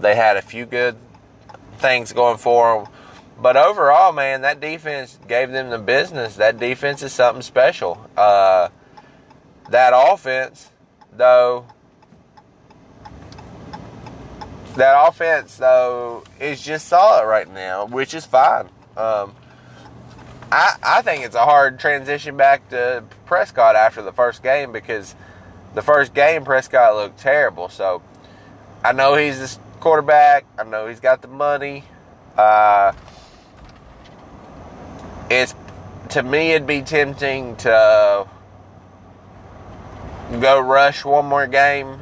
They 0.00 0.16
had 0.16 0.36
a 0.36 0.42
few 0.42 0.66
good 0.66 0.96
things 1.78 2.12
going 2.12 2.38
for 2.38 2.84
them. 2.84 2.93
But 3.40 3.56
overall, 3.56 4.12
man, 4.12 4.42
that 4.42 4.60
defense 4.60 5.18
gave 5.28 5.50
them 5.50 5.70
the 5.70 5.78
business. 5.78 6.36
That 6.36 6.58
defense 6.58 7.02
is 7.02 7.12
something 7.12 7.42
special. 7.42 8.08
Uh, 8.16 8.68
that 9.70 9.92
offense, 9.94 10.70
though, 11.12 11.66
that 14.76 15.08
offense 15.08 15.56
though 15.56 16.24
is 16.40 16.60
just 16.60 16.88
solid 16.88 17.26
right 17.26 17.52
now, 17.52 17.86
which 17.86 18.14
is 18.14 18.26
fine. 18.26 18.68
Um, 18.96 19.34
I 20.50 20.76
I 20.82 21.02
think 21.02 21.24
it's 21.24 21.34
a 21.34 21.44
hard 21.44 21.78
transition 21.78 22.36
back 22.36 22.68
to 22.70 23.04
Prescott 23.26 23.76
after 23.76 24.02
the 24.02 24.12
first 24.12 24.42
game 24.42 24.72
because 24.72 25.14
the 25.74 25.82
first 25.82 26.14
game 26.14 26.44
Prescott 26.44 26.94
looked 26.94 27.18
terrible. 27.18 27.68
So 27.68 28.02
I 28.84 28.92
know 28.92 29.14
he's 29.16 29.38
the 29.38 29.60
quarterback. 29.80 30.44
I 30.58 30.64
know 30.64 30.86
he's 30.88 31.00
got 31.00 31.22
the 31.22 31.28
money. 31.28 31.84
Uh, 32.36 32.92
it's 35.30 35.54
to 36.10 36.22
me 36.22 36.52
it'd 36.52 36.66
be 36.66 36.82
tempting 36.82 37.56
to 37.56 38.26
go 40.40 40.60
rush 40.60 41.04
one 41.04 41.26
more 41.26 41.46
game 41.46 42.00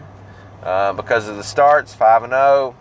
uh, 0.63 0.93
because 0.93 1.29
of 1.29 1.37
the 1.37 1.45
starts, 1.45 1.95
five 1.95 2.23
and 2.23 2.33
zero. 2.33 2.75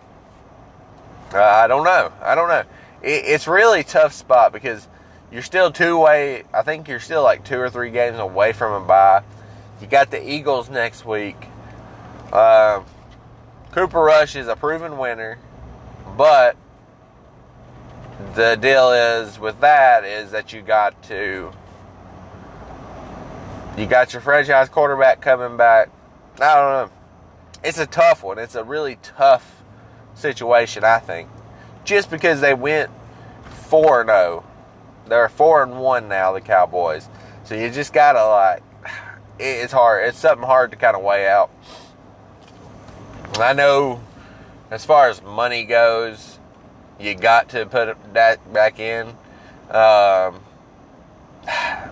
Oh. 1.32 1.38
Uh, 1.38 1.42
I 1.42 1.66
don't 1.66 1.84
know. 1.84 2.12
I 2.22 2.34
don't 2.34 2.48
know. 2.48 2.64
It, 3.02 3.24
it's 3.24 3.46
really 3.46 3.82
tough 3.82 4.12
spot 4.12 4.52
because 4.52 4.88
you're 5.30 5.42
still 5.42 5.72
two 5.72 5.98
way. 5.98 6.44
I 6.52 6.62
think 6.62 6.88
you're 6.88 7.00
still 7.00 7.22
like 7.22 7.44
two 7.44 7.58
or 7.58 7.70
three 7.70 7.90
games 7.90 8.18
away 8.18 8.52
from 8.52 8.82
a 8.82 8.86
bye. 8.86 9.22
You 9.80 9.86
got 9.86 10.10
the 10.10 10.30
Eagles 10.30 10.68
next 10.68 11.04
week. 11.04 11.48
Uh, 12.32 12.82
Cooper 13.72 14.00
Rush 14.00 14.36
is 14.36 14.48
a 14.48 14.56
proven 14.56 14.98
winner, 14.98 15.38
but 16.16 16.56
the 18.34 18.56
deal 18.56 18.92
is 18.92 19.38
with 19.38 19.60
that 19.60 20.04
is 20.04 20.30
that 20.30 20.52
you 20.52 20.62
got 20.62 21.00
to 21.04 21.52
you 23.76 23.86
got 23.86 24.12
your 24.12 24.20
franchise 24.22 24.68
quarterback 24.68 25.20
coming 25.20 25.56
back. 25.56 25.88
I 26.40 26.54
don't 26.54 26.90
know 26.90 26.90
it's 27.64 27.78
a 27.78 27.86
tough 27.86 28.22
one. 28.22 28.38
It's 28.38 28.54
a 28.54 28.64
really 28.64 28.98
tough 29.02 29.62
situation, 30.14 30.84
I 30.84 30.98
think. 30.98 31.28
Just 31.84 32.10
because 32.10 32.40
they 32.40 32.54
went 32.54 32.90
4 33.68 34.04
0. 34.04 34.44
They're 35.06 35.28
4 35.28 35.62
and 35.64 35.80
1 35.80 36.08
now, 36.08 36.32
the 36.32 36.40
Cowboys. 36.40 37.08
So 37.44 37.54
you 37.54 37.70
just 37.70 37.92
got 37.92 38.12
to, 38.12 38.26
like, 38.26 38.62
it's 39.38 39.72
hard. 39.72 40.06
It's 40.06 40.18
something 40.18 40.46
hard 40.46 40.70
to 40.72 40.76
kind 40.76 40.96
of 40.96 41.02
weigh 41.02 41.28
out. 41.28 41.50
I 43.38 43.52
know 43.52 44.00
as 44.70 44.84
far 44.84 45.08
as 45.08 45.22
money 45.22 45.64
goes, 45.64 46.38
you 46.98 47.14
got 47.14 47.48
to 47.50 47.66
put 47.66 47.96
that 48.14 48.52
back 48.52 48.78
in. 48.78 49.08
Um, 49.70 50.40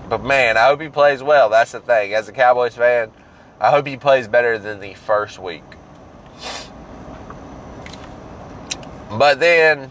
but 0.09 0.23
man, 0.23 0.57
I 0.57 0.67
hope 0.67 0.81
he 0.81 0.89
plays 0.89 1.23
well. 1.23 1.49
That's 1.49 1.73
the 1.73 1.81
thing. 1.81 2.15
As 2.15 2.29
a 2.29 2.33
Cowboys 2.33 2.75
fan, 2.75 3.11
I 3.61 3.71
hope 3.71 3.87
he 3.87 3.97
plays 3.97 4.29
better 4.29 4.59
than 4.59 4.81
the 4.81 4.95
first 4.95 5.39
week. 5.39 5.65
But 9.11 9.41
then 9.41 9.91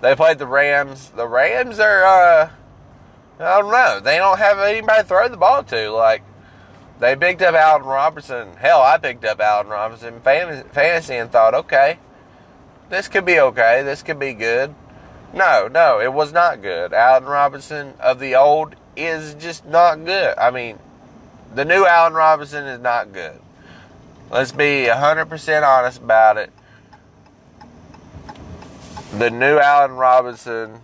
they 0.00 0.14
played 0.14 0.38
the 0.38 0.46
Rams. 0.46 1.10
The 1.10 1.28
Rams 1.28 1.78
are, 1.78 2.04
uh, 2.04 2.50
I 3.38 3.60
don't 3.60 3.70
know. 3.70 4.00
They 4.00 4.16
don't 4.16 4.38
have 4.38 4.58
anybody 4.58 5.02
to 5.02 5.08
throw 5.08 5.28
the 5.28 5.36
ball 5.36 5.62
to. 5.64 5.90
Like, 5.90 6.22
they 6.98 7.14
picked 7.14 7.42
up 7.42 7.54
Allen 7.54 7.82
Robinson. 7.82 8.56
Hell, 8.56 8.80
I 8.80 8.96
picked 8.96 9.24
up 9.24 9.40
Allen 9.40 9.66
Robinson 9.66 10.20
fantasy 10.20 11.14
and 11.14 11.30
thought, 11.30 11.54
okay, 11.54 11.98
this 12.92 13.08
could 13.08 13.24
be 13.24 13.40
okay. 13.40 13.82
This 13.82 14.02
could 14.02 14.18
be 14.18 14.34
good. 14.34 14.74
No, 15.32 15.66
no, 15.66 15.98
it 15.98 16.12
was 16.12 16.30
not 16.30 16.60
good. 16.60 16.92
Allen 16.92 17.24
Robinson 17.24 17.94
of 17.98 18.18
the 18.20 18.34
old 18.34 18.76
is 18.94 19.32
just 19.34 19.64
not 19.64 20.04
good. 20.04 20.36
I 20.36 20.50
mean, 20.50 20.78
the 21.54 21.64
new 21.64 21.86
Allen 21.86 22.12
Robinson 22.12 22.66
is 22.66 22.80
not 22.80 23.14
good. 23.14 23.40
Let's 24.30 24.52
be 24.52 24.88
100% 24.90 25.66
honest 25.66 26.02
about 26.02 26.36
it. 26.36 26.52
The 29.16 29.30
new 29.30 29.58
Allen 29.58 29.92
Robinson, 29.92 30.78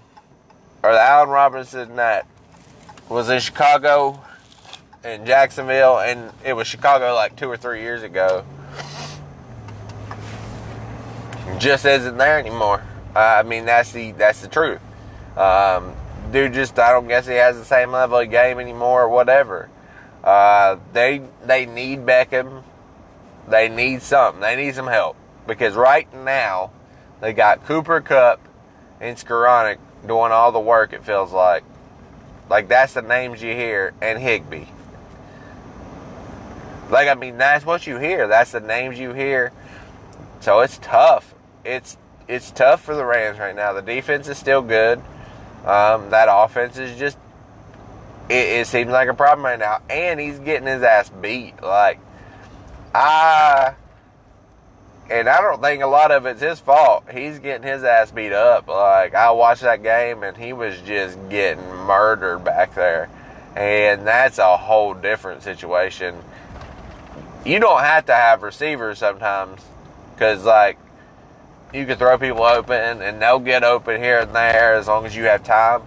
or 0.82 0.92
the 0.92 1.00
Allen 1.00 1.28
Robinson 1.28 1.96
that 1.96 2.26
was 3.10 3.28
in 3.28 3.38
Chicago 3.40 4.18
and 5.04 5.26
Jacksonville, 5.26 5.98
and 5.98 6.32
it 6.42 6.54
was 6.54 6.66
Chicago 6.66 7.14
like 7.14 7.36
two 7.36 7.50
or 7.50 7.58
three 7.58 7.82
years 7.82 8.02
ago, 8.02 8.46
just 11.58 11.84
isn't 11.84 12.16
there 12.16 12.38
anymore. 12.38 12.82
Uh, 13.14 13.18
I 13.18 13.42
mean, 13.42 13.66
that's 13.66 13.92
the 13.92 14.12
that's 14.12 14.40
the 14.40 14.48
truth. 14.48 14.80
Um, 15.36 15.94
dude, 16.32 16.52
just 16.52 16.78
I 16.78 16.92
don't 16.92 17.08
guess 17.08 17.26
he 17.26 17.34
has 17.34 17.56
the 17.56 17.64
same 17.64 17.90
level 17.92 18.18
of 18.18 18.30
game 18.30 18.58
anymore, 18.58 19.02
or 19.04 19.08
whatever. 19.08 19.68
Uh, 20.22 20.76
they 20.92 21.22
they 21.44 21.66
need 21.66 22.00
Beckham. 22.00 22.62
They 23.48 23.68
need 23.68 24.02
something. 24.02 24.40
They 24.40 24.56
need 24.56 24.74
some 24.74 24.88
help 24.88 25.16
because 25.46 25.74
right 25.74 26.12
now 26.12 26.70
they 27.20 27.32
got 27.32 27.64
Cooper 27.64 28.00
Kupp 28.00 28.40
and 29.00 29.16
Skowronek 29.16 29.78
doing 30.06 30.32
all 30.32 30.52
the 30.52 30.60
work. 30.60 30.92
It 30.92 31.04
feels 31.04 31.32
like, 31.32 31.64
like 32.50 32.68
that's 32.68 32.94
the 32.94 33.02
names 33.02 33.42
you 33.42 33.54
hear, 33.54 33.94
and 34.02 34.18
Higbee. 34.18 34.66
Like 36.90 37.08
I 37.08 37.14
mean, 37.14 37.38
that's 37.38 37.64
what 37.64 37.86
you 37.86 37.98
hear. 37.98 38.28
That's 38.28 38.52
the 38.52 38.60
names 38.60 38.98
you 38.98 39.12
hear. 39.12 39.52
So 40.40 40.60
it's 40.60 40.78
tough. 40.78 41.34
It's 41.68 41.96
it's 42.26 42.50
tough 42.50 42.82
for 42.82 42.94
the 42.94 43.04
Rams 43.04 43.38
right 43.38 43.54
now. 43.54 43.72
The 43.72 43.82
defense 43.82 44.28
is 44.28 44.38
still 44.38 44.62
good. 44.62 44.98
Um, 45.64 46.10
that 46.10 46.28
offense 46.30 46.78
is 46.78 46.98
just 46.98 47.18
it, 48.28 48.60
it 48.60 48.66
seems 48.66 48.90
like 48.90 49.08
a 49.08 49.14
problem 49.14 49.44
right 49.44 49.58
now. 49.58 49.80
And 49.88 50.20
he's 50.20 50.38
getting 50.38 50.66
his 50.66 50.82
ass 50.82 51.10
beat. 51.10 51.62
Like, 51.62 51.98
I. 52.94 53.74
And 55.10 55.26
I 55.26 55.40
don't 55.40 55.62
think 55.62 55.82
a 55.82 55.86
lot 55.86 56.10
of 56.10 56.26
it's 56.26 56.42
his 56.42 56.60
fault. 56.60 57.04
He's 57.10 57.38
getting 57.38 57.66
his 57.66 57.82
ass 57.82 58.10
beat 58.10 58.32
up. 58.32 58.68
Like, 58.68 59.14
I 59.14 59.30
watched 59.30 59.62
that 59.62 59.82
game 59.82 60.22
and 60.22 60.36
he 60.36 60.52
was 60.52 60.78
just 60.82 61.16
getting 61.30 61.64
murdered 61.66 62.44
back 62.44 62.74
there. 62.74 63.08
And 63.56 64.06
that's 64.06 64.36
a 64.36 64.58
whole 64.58 64.92
different 64.92 65.42
situation. 65.42 66.14
You 67.46 67.58
don't 67.58 67.80
have 67.80 68.04
to 68.06 68.14
have 68.14 68.42
receivers 68.42 68.98
sometimes 68.98 69.62
because, 70.14 70.44
like, 70.44 70.76
you 71.72 71.86
can 71.86 71.98
throw 71.98 72.16
people 72.18 72.44
open 72.44 73.02
and 73.02 73.20
they'll 73.20 73.38
get 73.38 73.62
open 73.62 74.00
here 74.00 74.20
and 74.20 74.34
there 74.34 74.74
as 74.74 74.88
long 74.88 75.04
as 75.06 75.14
you 75.14 75.24
have 75.24 75.44
time. 75.44 75.82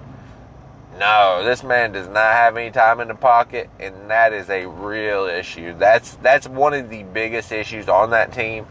No, 1.00 1.42
this 1.44 1.64
man 1.64 1.94
does 1.94 2.08
not 2.08 2.34
have 2.34 2.58
any 2.58 2.70
time 2.70 3.00
in 3.00 3.08
the 3.08 3.16
pocket, 3.16 3.70
and 3.80 4.12
that 4.12 4.34
is 4.34 4.50
a 4.50 4.68
real 4.68 5.26
issue. 5.26 5.74
That's 5.76 6.16
that's 6.16 6.48
one 6.48 6.74
of 6.74 6.90
the 6.90 7.04
biggest 7.04 7.52
issues 7.52 7.88
on 7.88 8.12
that 8.12 8.34
team 8.34 8.68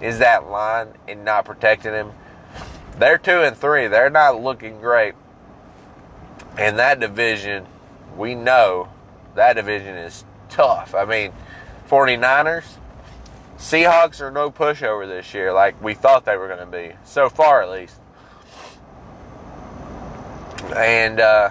is 0.00 0.18
that 0.18 0.48
line 0.48 0.88
and 1.08 1.24
not 1.24 1.44
protecting 1.44 1.92
him. 1.92 2.12
They're 2.98 3.18
two 3.18 3.42
and 3.42 3.56
three. 3.56 3.88
They're 3.88 4.10
not 4.10 4.40
looking 4.40 4.80
great. 4.80 5.14
And 6.58 6.78
that 6.78 7.00
division, 7.00 7.66
we 8.16 8.34
know 8.34 8.88
that 9.34 9.54
division 9.54 9.96
is 9.96 10.24
tough. 10.50 10.94
I 10.94 11.04
mean, 11.04 11.32
49ers, 11.88 12.64
Seahawks 13.62 14.20
are 14.20 14.32
no 14.32 14.50
pushover 14.50 15.06
this 15.06 15.32
year 15.32 15.52
like 15.52 15.80
we 15.80 15.94
thought 15.94 16.24
they 16.24 16.36
were 16.36 16.48
going 16.48 16.58
to 16.58 16.66
be, 16.66 16.94
so 17.04 17.28
far 17.28 17.62
at 17.62 17.70
least. 17.70 17.96
And 20.76 21.20
uh, 21.20 21.50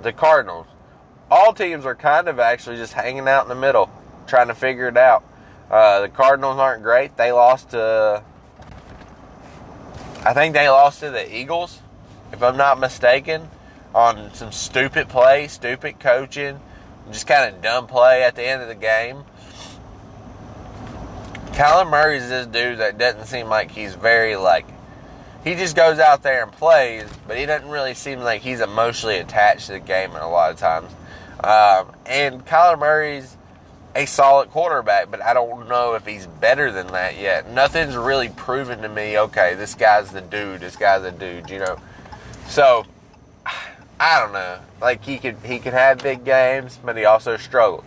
the 0.00 0.12
Cardinals. 0.12 0.68
All 1.32 1.52
teams 1.52 1.84
are 1.84 1.96
kind 1.96 2.28
of 2.28 2.38
actually 2.38 2.76
just 2.76 2.92
hanging 2.92 3.26
out 3.26 3.42
in 3.42 3.48
the 3.48 3.56
middle, 3.56 3.90
trying 4.28 4.48
to 4.48 4.54
figure 4.54 4.86
it 4.86 4.96
out. 4.96 5.24
Uh, 5.68 6.02
the 6.02 6.08
Cardinals 6.08 6.58
aren't 6.58 6.84
great. 6.84 7.16
They 7.16 7.32
lost 7.32 7.70
to, 7.70 8.22
I 10.24 10.34
think 10.34 10.54
they 10.54 10.68
lost 10.68 11.00
to 11.00 11.10
the 11.10 11.36
Eagles, 11.36 11.80
if 12.32 12.40
I'm 12.40 12.56
not 12.56 12.78
mistaken, 12.78 13.50
on 13.92 14.32
some 14.32 14.52
stupid 14.52 15.08
play, 15.08 15.48
stupid 15.48 15.98
coaching, 15.98 16.60
just 17.10 17.26
kind 17.26 17.52
of 17.52 17.60
dumb 17.60 17.88
play 17.88 18.22
at 18.22 18.36
the 18.36 18.44
end 18.44 18.62
of 18.62 18.68
the 18.68 18.76
game. 18.76 19.24
Kyler 21.52 21.88
Murray's 21.88 22.28
this 22.28 22.46
dude 22.46 22.78
that 22.78 22.98
doesn't 22.98 23.26
seem 23.26 23.48
like 23.48 23.70
he's 23.70 23.94
very 23.94 24.36
like 24.36 24.66
he 25.44 25.54
just 25.54 25.74
goes 25.74 25.98
out 25.98 26.22
there 26.22 26.42
and 26.42 26.52
plays, 26.52 27.08
but 27.26 27.36
he 27.36 27.46
doesn't 27.46 27.68
really 27.68 27.94
seem 27.94 28.20
like 28.20 28.42
he's 28.42 28.60
emotionally 28.60 29.18
attached 29.18 29.66
to 29.66 29.72
the 29.72 29.80
game 29.80 30.12
a 30.12 30.28
lot 30.28 30.52
of 30.52 30.58
times. 30.58 30.92
Um, 31.42 31.94
and 32.06 32.46
Kyler 32.46 32.78
Murray's 32.78 33.36
a 33.94 34.06
solid 34.06 34.50
quarterback, 34.50 35.10
but 35.10 35.20
I 35.20 35.34
don't 35.34 35.68
know 35.68 35.94
if 35.94 36.06
he's 36.06 36.26
better 36.26 36.70
than 36.70 36.86
that 36.88 37.18
yet. 37.18 37.50
Nothing's 37.50 37.96
really 37.96 38.28
proven 38.30 38.80
to 38.82 38.88
me, 38.88 39.18
okay, 39.18 39.54
this 39.54 39.74
guy's 39.74 40.10
the 40.10 40.20
dude, 40.20 40.60
this 40.60 40.76
guy's 40.76 41.02
the 41.02 41.10
dude, 41.10 41.50
you 41.50 41.58
know. 41.58 41.76
So 42.48 42.84
I 44.00 44.20
don't 44.20 44.32
know. 44.32 44.58
Like 44.80 45.04
he 45.04 45.18
could 45.18 45.36
he 45.44 45.58
could 45.58 45.74
have 45.74 45.98
big 45.98 46.24
games, 46.24 46.78
but 46.82 46.96
he 46.96 47.04
also 47.04 47.36
struggled. 47.36 47.84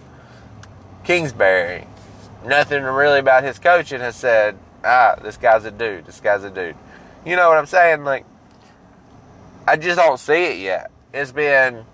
Kingsbury, 1.04 1.88
nothing 2.46 2.84
really 2.84 3.20
about 3.20 3.44
his 3.44 3.60
coaching 3.60 4.00
has 4.00 4.16
said, 4.16 4.58
ah, 4.84 5.16
this 5.22 5.38
guy's 5.38 5.66
a 5.66 5.72
dude, 5.72 6.06
this 6.06 6.20
guy's 6.20 6.44
a 6.44 6.50
dude. 6.50 6.76
You 7.26 7.36
know 7.36 7.50
what 7.50 7.58
I'm 7.58 7.66
saying? 7.66 8.04
Like, 8.04 8.26
I 9.68 9.78
just 9.78 9.98
don't 9.98 10.20
see 10.20 10.46
it 10.46 10.60
yet. 10.60 10.92
It's 11.14 11.32
been 11.32 11.86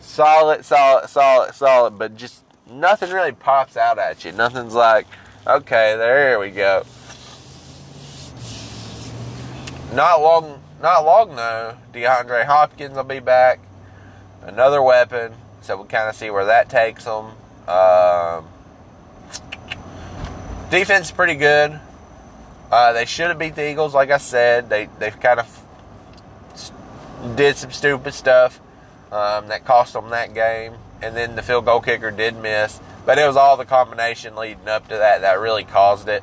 solid, 0.00 0.64
solid, 0.64 1.08
solid, 1.08 1.54
solid, 1.54 1.98
but 1.98 2.16
just 2.16 2.42
nothing 2.70 3.10
really 3.10 3.32
pops 3.32 3.76
out 3.76 3.98
at 3.98 4.24
you. 4.24 4.32
Nothing's 4.32 4.74
like, 4.74 5.06
okay, 5.46 5.96
there 5.96 6.38
we 6.38 6.50
go. 6.50 6.84
Not 9.92 10.20
long, 10.20 10.62
not 10.82 11.04
long 11.04 11.36
though. 11.36 11.76
DeAndre 11.92 12.44
Hopkins 12.44 12.94
will 12.94 13.04
be 13.04 13.20
back. 13.20 13.60
Another 14.42 14.82
weapon. 14.82 15.34
So 15.62 15.76
we'll 15.76 15.86
kind 15.86 16.08
of 16.08 16.14
see 16.14 16.30
where 16.30 16.44
that 16.44 16.68
takes 16.70 17.04
them. 17.04 17.32
Um, 17.66 18.46
defense 20.70 21.06
is 21.06 21.12
pretty 21.12 21.34
good. 21.34 21.80
Uh, 22.70 22.92
they 22.92 23.06
should 23.06 23.28
have 23.28 23.38
beat 23.38 23.54
the 23.54 23.68
Eagles, 23.68 23.94
like 23.94 24.10
I 24.10 24.18
said. 24.18 24.68
They 24.68 24.88
they 24.98 25.10
kind 25.10 25.40
of 25.40 25.64
did 27.34 27.56
some 27.56 27.70
stupid 27.70 28.12
stuff 28.14 28.60
um, 29.10 29.48
that 29.48 29.64
cost 29.64 29.94
them 29.94 30.10
that 30.10 30.34
game, 30.34 30.74
and 31.00 31.16
then 31.16 31.34
the 31.34 31.42
field 31.42 31.64
goal 31.64 31.80
kicker 31.80 32.10
did 32.10 32.36
miss. 32.36 32.80
But 33.06 33.18
it 33.18 33.26
was 33.26 33.36
all 33.36 33.56
the 33.56 33.64
combination 33.64 34.36
leading 34.36 34.68
up 34.68 34.88
to 34.88 34.96
that 34.96 35.22
that 35.22 35.40
really 35.40 35.64
caused 35.64 36.08
it. 36.08 36.22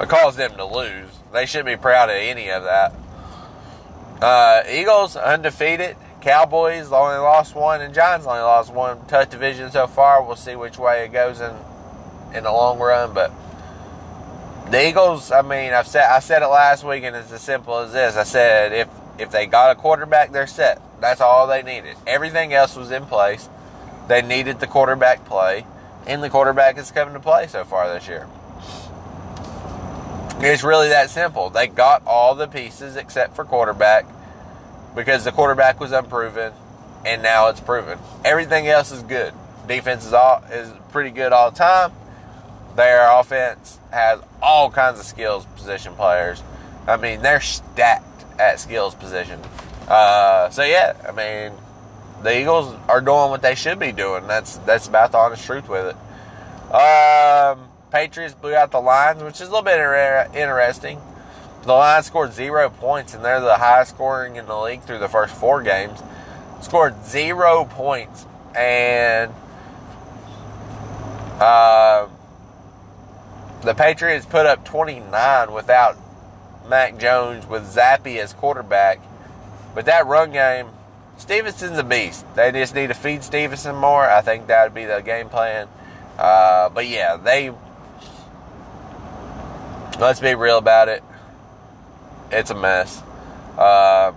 It 0.00 0.08
caused 0.08 0.38
them 0.38 0.56
to 0.56 0.64
lose. 0.64 1.10
They 1.32 1.46
shouldn't 1.46 1.68
be 1.68 1.76
proud 1.76 2.10
of 2.10 2.16
any 2.16 2.50
of 2.50 2.64
that. 2.64 2.92
Uh, 4.20 4.62
Eagles 4.68 5.14
undefeated. 5.14 5.96
Cowboys 6.20 6.90
only 6.90 7.18
lost 7.18 7.54
one, 7.54 7.80
and 7.80 7.94
Giants 7.94 8.26
only 8.26 8.40
lost 8.40 8.72
one. 8.72 9.06
Tough 9.06 9.30
division 9.30 9.70
so 9.70 9.86
far. 9.86 10.22
We'll 10.22 10.36
see 10.36 10.56
which 10.56 10.78
way 10.78 11.04
it 11.04 11.12
goes 11.12 11.40
in 11.40 11.54
in 12.34 12.44
the 12.44 12.52
long 12.52 12.78
run, 12.78 13.12
but 13.12 13.32
the 14.70 14.88
Eagles, 14.88 15.32
I 15.32 15.42
mean, 15.42 15.72
I've 15.72 15.88
said 15.88 16.04
I 16.04 16.20
said 16.20 16.42
it 16.42 16.46
last 16.46 16.84
week, 16.84 17.02
and 17.04 17.16
it's 17.16 17.32
as 17.32 17.40
simple 17.40 17.78
as 17.78 17.92
this. 17.92 18.16
I 18.16 18.22
said 18.22 18.72
if 18.72 18.88
if 19.18 19.30
they 19.30 19.46
got 19.46 19.72
a 19.72 19.74
quarterback, 19.74 20.32
they're 20.32 20.46
set. 20.46 20.80
That's 21.00 21.20
all 21.20 21.46
they 21.46 21.62
needed. 21.62 21.96
Everything 22.06 22.52
else 22.52 22.76
was 22.76 22.90
in 22.90 23.06
place. 23.06 23.48
They 24.08 24.22
needed 24.22 24.60
the 24.60 24.66
quarterback 24.66 25.24
play, 25.24 25.66
and 26.06 26.22
the 26.22 26.30
quarterback 26.30 26.78
is 26.78 26.90
coming 26.90 27.14
to 27.14 27.20
play 27.20 27.46
so 27.46 27.64
far 27.64 27.92
this 27.92 28.06
year. 28.08 28.26
It's 30.42 30.62
really 30.62 30.88
that 30.88 31.10
simple. 31.10 31.50
They 31.50 31.66
got 31.66 32.02
all 32.06 32.34
the 32.34 32.46
pieces 32.46 32.96
except 32.96 33.36
for 33.36 33.44
quarterback 33.44 34.06
because 34.94 35.24
the 35.24 35.32
quarterback 35.32 35.80
was 35.80 35.92
unproven, 35.92 36.52
and 37.04 37.22
now 37.22 37.48
it's 37.48 37.60
proven. 37.60 37.98
Everything 38.24 38.68
else 38.68 38.90
is 38.90 39.02
good. 39.02 39.34
Defense 39.68 40.06
is 40.06 40.12
all 40.12 40.42
is 40.50 40.72
pretty 40.92 41.10
good 41.10 41.32
all 41.32 41.50
the 41.50 41.58
time. 41.58 41.92
Their 42.76 43.10
offense 43.10 43.78
has 43.90 44.20
all 44.42 44.70
kinds 44.70 45.00
of 45.00 45.06
skills 45.06 45.44
position 45.56 45.94
players. 45.94 46.42
I 46.86 46.96
mean, 46.96 47.22
they're 47.22 47.40
stacked 47.40 48.24
at 48.40 48.60
skills 48.60 48.94
position. 48.94 49.40
Uh, 49.88 50.50
so 50.50 50.62
yeah, 50.62 50.94
I 51.06 51.12
mean, 51.12 51.58
the 52.22 52.38
Eagles 52.38 52.74
are 52.88 53.00
doing 53.00 53.30
what 53.30 53.42
they 53.42 53.54
should 53.54 53.78
be 53.78 53.92
doing. 53.92 54.26
That's 54.26 54.58
that's 54.58 54.86
about 54.86 55.12
the 55.12 55.18
honest 55.18 55.44
truth 55.44 55.68
with 55.68 55.94
it. 55.94 56.74
Um, 56.74 57.68
Patriots 57.90 58.34
blew 58.34 58.54
out 58.54 58.70
the 58.70 58.80
Lions, 58.80 59.22
which 59.22 59.40
is 59.40 59.48
a 59.48 59.50
little 59.50 59.62
bit 59.62 59.78
interesting. 60.34 61.00
The 61.62 61.72
Lions 61.72 62.06
scored 62.06 62.32
zero 62.32 62.70
points, 62.70 63.14
and 63.14 63.24
they're 63.24 63.40
the 63.40 63.56
highest 63.56 63.90
scoring 63.90 64.36
in 64.36 64.46
the 64.46 64.56
league 64.56 64.82
through 64.82 64.98
the 64.98 65.08
first 65.08 65.34
four 65.34 65.62
games. 65.62 66.00
Scored 66.62 67.04
zero 67.04 67.64
points, 67.64 68.26
and 68.54 69.32
uh, 71.40 72.06
the 73.62 73.74
Patriots 73.74 74.24
put 74.24 74.46
up 74.46 74.64
29 74.64 75.52
without 75.52 75.96
Mac 76.68 76.98
Jones 76.98 77.46
with 77.46 77.62
Zappe 77.64 78.16
as 78.16 78.32
quarterback. 78.32 79.00
But 79.74 79.86
that 79.86 80.06
run 80.06 80.32
game, 80.32 80.68
Stevenson's 81.18 81.78
a 81.78 81.84
beast. 81.84 82.24
They 82.34 82.50
just 82.52 82.74
need 82.74 82.86
to 82.86 82.94
feed 82.94 83.22
Stevenson 83.22 83.76
more. 83.76 84.08
I 84.08 84.22
think 84.22 84.46
that 84.46 84.64
would 84.64 84.74
be 84.74 84.86
the 84.86 85.00
game 85.00 85.28
plan. 85.28 85.68
Uh, 86.18 86.70
but 86.70 86.86
yeah, 86.88 87.16
they. 87.16 87.52
Let's 89.98 90.20
be 90.20 90.34
real 90.34 90.56
about 90.56 90.88
it. 90.88 91.04
It's 92.30 92.50
a 92.50 92.54
mess. 92.54 93.02
Uh, 93.58 94.12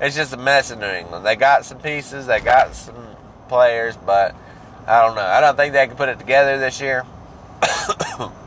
it's 0.00 0.14
just 0.14 0.34
a 0.34 0.36
mess 0.36 0.70
in 0.70 0.80
New 0.80 0.86
England. 0.86 1.24
They 1.24 1.36
got 1.36 1.64
some 1.64 1.78
pieces, 1.78 2.26
they 2.26 2.40
got 2.40 2.74
some 2.74 3.16
players, 3.48 3.96
but 3.96 4.34
I 4.86 5.00
don't 5.00 5.14
know. 5.14 5.22
I 5.22 5.40
don't 5.40 5.56
think 5.56 5.72
they 5.72 5.86
can 5.86 5.96
put 5.96 6.10
it 6.10 6.18
together 6.18 6.58
this 6.58 6.80
year. 6.80 7.06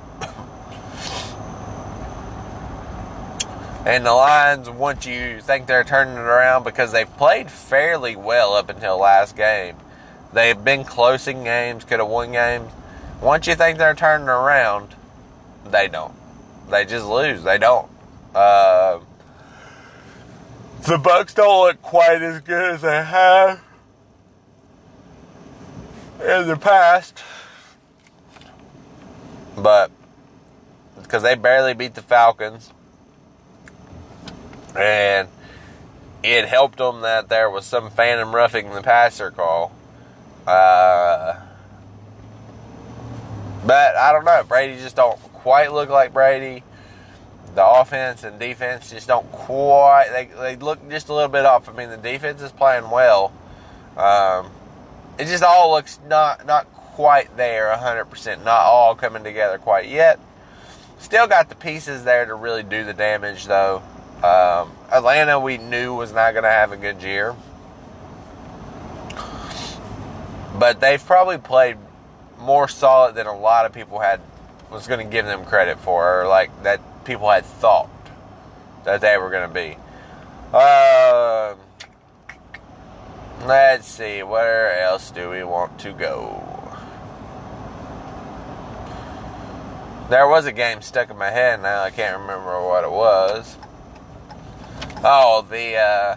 And 3.86 4.04
the 4.04 4.13
Lions, 4.13 4.67
once 4.67 5.06
you 5.06 5.41
think 5.41 5.67
they're 5.67 5.84
turning 5.84 6.15
it 6.15 6.19
around, 6.19 6.63
because 6.63 6.91
they've 6.91 7.17
played 7.17 7.52
fairly 7.52 8.15
well 8.15 8.56
up 8.56 8.67
until 8.69 8.98
last 8.98 9.38
game, 9.38 9.76
they've 10.34 10.62
been 10.62 10.84
closing 10.84 11.43
games, 11.43 11.84
could 11.84 12.00
have 12.00 12.08
won 12.08 12.32
games. 12.32 12.71
Once 13.21 13.45
you 13.45 13.54
think 13.54 13.78
they're 13.78 13.93
turning 13.93 14.28
around, 14.28 14.95
they 15.69 15.88
don't. 15.88 16.15
They 16.67 16.84
just 16.86 17.06
lose. 17.06 17.43
They 17.43 17.60
don't. 17.60 17.88
Uh, 18.34 19.02
the 20.82 20.98
Bucs 20.98 21.36
don't 21.36 21.67
look 21.67 21.82
quite 21.84 22.24
as 22.24 22.41
good 22.41 22.74
as 22.74 22.82
they 22.82 23.04
have 23.04 23.62
in 26.21 26.48
the 26.48 26.58
past, 26.58 27.21
but 29.56 29.91
because 31.04 31.21
they 31.21 31.36
barely 31.36 31.76
beat 31.76 31.93
the 31.93 32.02
Falcons 32.02 32.71
and 34.77 35.27
it 36.23 36.45
helped 36.47 36.77
them 36.77 37.01
that 37.01 37.29
there 37.29 37.49
was 37.49 37.65
some 37.65 37.89
phantom 37.89 38.33
roughing 38.33 38.71
the 38.71 38.81
passer 38.81 39.31
call. 39.31 39.71
Uh, 40.47 41.39
but 43.65 43.95
I 43.95 44.11
don't 44.11 44.25
know. 44.25 44.43
Brady 44.47 44.77
just 44.77 44.95
don't 44.95 45.19
quite 45.33 45.71
look 45.71 45.89
like 45.89 46.13
Brady. 46.13 46.63
The 47.55 47.65
offense 47.65 48.23
and 48.23 48.39
defense 48.39 48.89
just 48.89 49.07
don't 49.07 49.31
quite. 49.31 50.09
They, 50.11 50.25
they 50.25 50.55
look 50.57 50.88
just 50.89 51.09
a 51.09 51.13
little 51.13 51.29
bit 51.29 51.45
off. 51.45 51.69
I 51.69 51.73
mean, 51.73 51.89
the 51.89 51.97
defense 51.97 52.41
is 52.41 52.51
playing 52.51 52.89
well. 52.89 53.31
Um, 53.95 54.51
it 55.17 55.25
just 55.27 55.43
all 55.43 55.71
looks 55.71 55.99
not 56.07 56.45
not 56.45 56.71
quite 56.73 57.35
there 57.38 57.75
100%, 57.75 58.43
not 58.43 58.61
all 58.61 58.95
coming 58.95 59.23
together 59.23 59.57
quite 59.57 59.88
yet. 59.88 60.19
Still 60.99 61.27
got 61.27 61.49
the 61.49 61.55
pieces 61.55 62.03
there 62.03 62.25
to 62.25 62.33
really 62.33 62.63
do 62.63 62.83
the 62.83 62.93
damage, 62.93 63.45
though. 63.45 63.83
Um, 64.23 64.71
Atlanta, 64.91 65.39
we 65.39 65.58
knew 65.58 65.95
was 65.95 66.12
not 66.12 66.32
going 66.34 66.43
to 66.43 66.49
have 66.49 66.71
a 66.71 66.78
good 66.78 67.01
year. 67.04 67.36
But 70.58 70.80
they've 70.80 71.04
probably 71.04 71.38
played 71.38 71.78
more 72.39 72.67
solid 72.67 73.15
than 73.15 73.28
a 73.28 73.38
lot 73.38 73.65
of 73.65 73.73
people 73.73 73.99
had 73.99 74.21
was 74.71 74.88
going 74.88 75.06
to 75.06 75.12
give 75.12 75.25
them 75.25 75.45
credit 75.45 75.78
for, 75.80 76.21
or 76.21 76.28
like 76.28 76.63
that 76.63 76.82
people 77.06 77.30
had 77.30 77.45
thought 77.45 77.89
that 78.84 79.01
they 79.01 79.17
were 79.17 79.30
going 79.30 79.47
to 79.47 79.54
be. 79.54 79.78
Uh, 80.54 81.56
let's 83.45 83.88
see, 83.88 84.23
where 84.23 84.80
else 84.80 85.12
do 85.12 85.30
we 85.30 85.43
want 85.43 85.78
to 85.80 85.91
go? 85.91 86.41
There 90.10 90.28
was 90.28 90.45
a 90.45 90.51
game 90.51 90.82
stuck 90.82 91.10
in 91.10 91.17
my 91.17 91.32
head 91.32 91.62
now. 91.62 91.82
I 91.82 91.89
can't 91.89 92.19
remember 92.19 92.63
what 92.63 92.84
it 92.84 92.91
was. 92.91 93.58
Oh, 95.07 95.45
the 95.47 95.75
uh, 95.75 96.15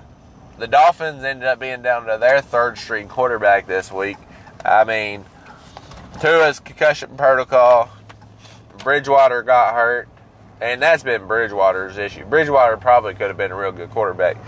the 0.59 0.67
Dolphins 0.67 1.23
ended 1.23 1.47
up 1.47 1.61
being 1.61 1.83
down 1.83 2.07
to 2.07 2.17
their 2.17 2.41
third 2.41 2.79
string 2.79 3.07
quarterback 3.07 3.67
this 3.67 3.93
week. 3.93 4.17
I 4.65 4.85
mean, 4.85 5.27
Tua's 6.23 6.59
concussion 6.59 7.15
protocol. 7.15 7.91
Bridgewater 8.79 9.43
got 9.43 9.75
hurt, 9.75 10.09
and 10.63 10.81
that's 10.81 11.03
been 11.03 11.27
Bridgewater's 11.27 11.99
issue. 11.99 12.25
Bridgewater 12.25 12.79
probably 12.79 13.13
could 13.13 13.29
have 13.29 13.37
been 13.37 13.53
a 13.53 13.57
real 13.57 13.73
good 13.73 13.91
quarterback. 13.91 14.39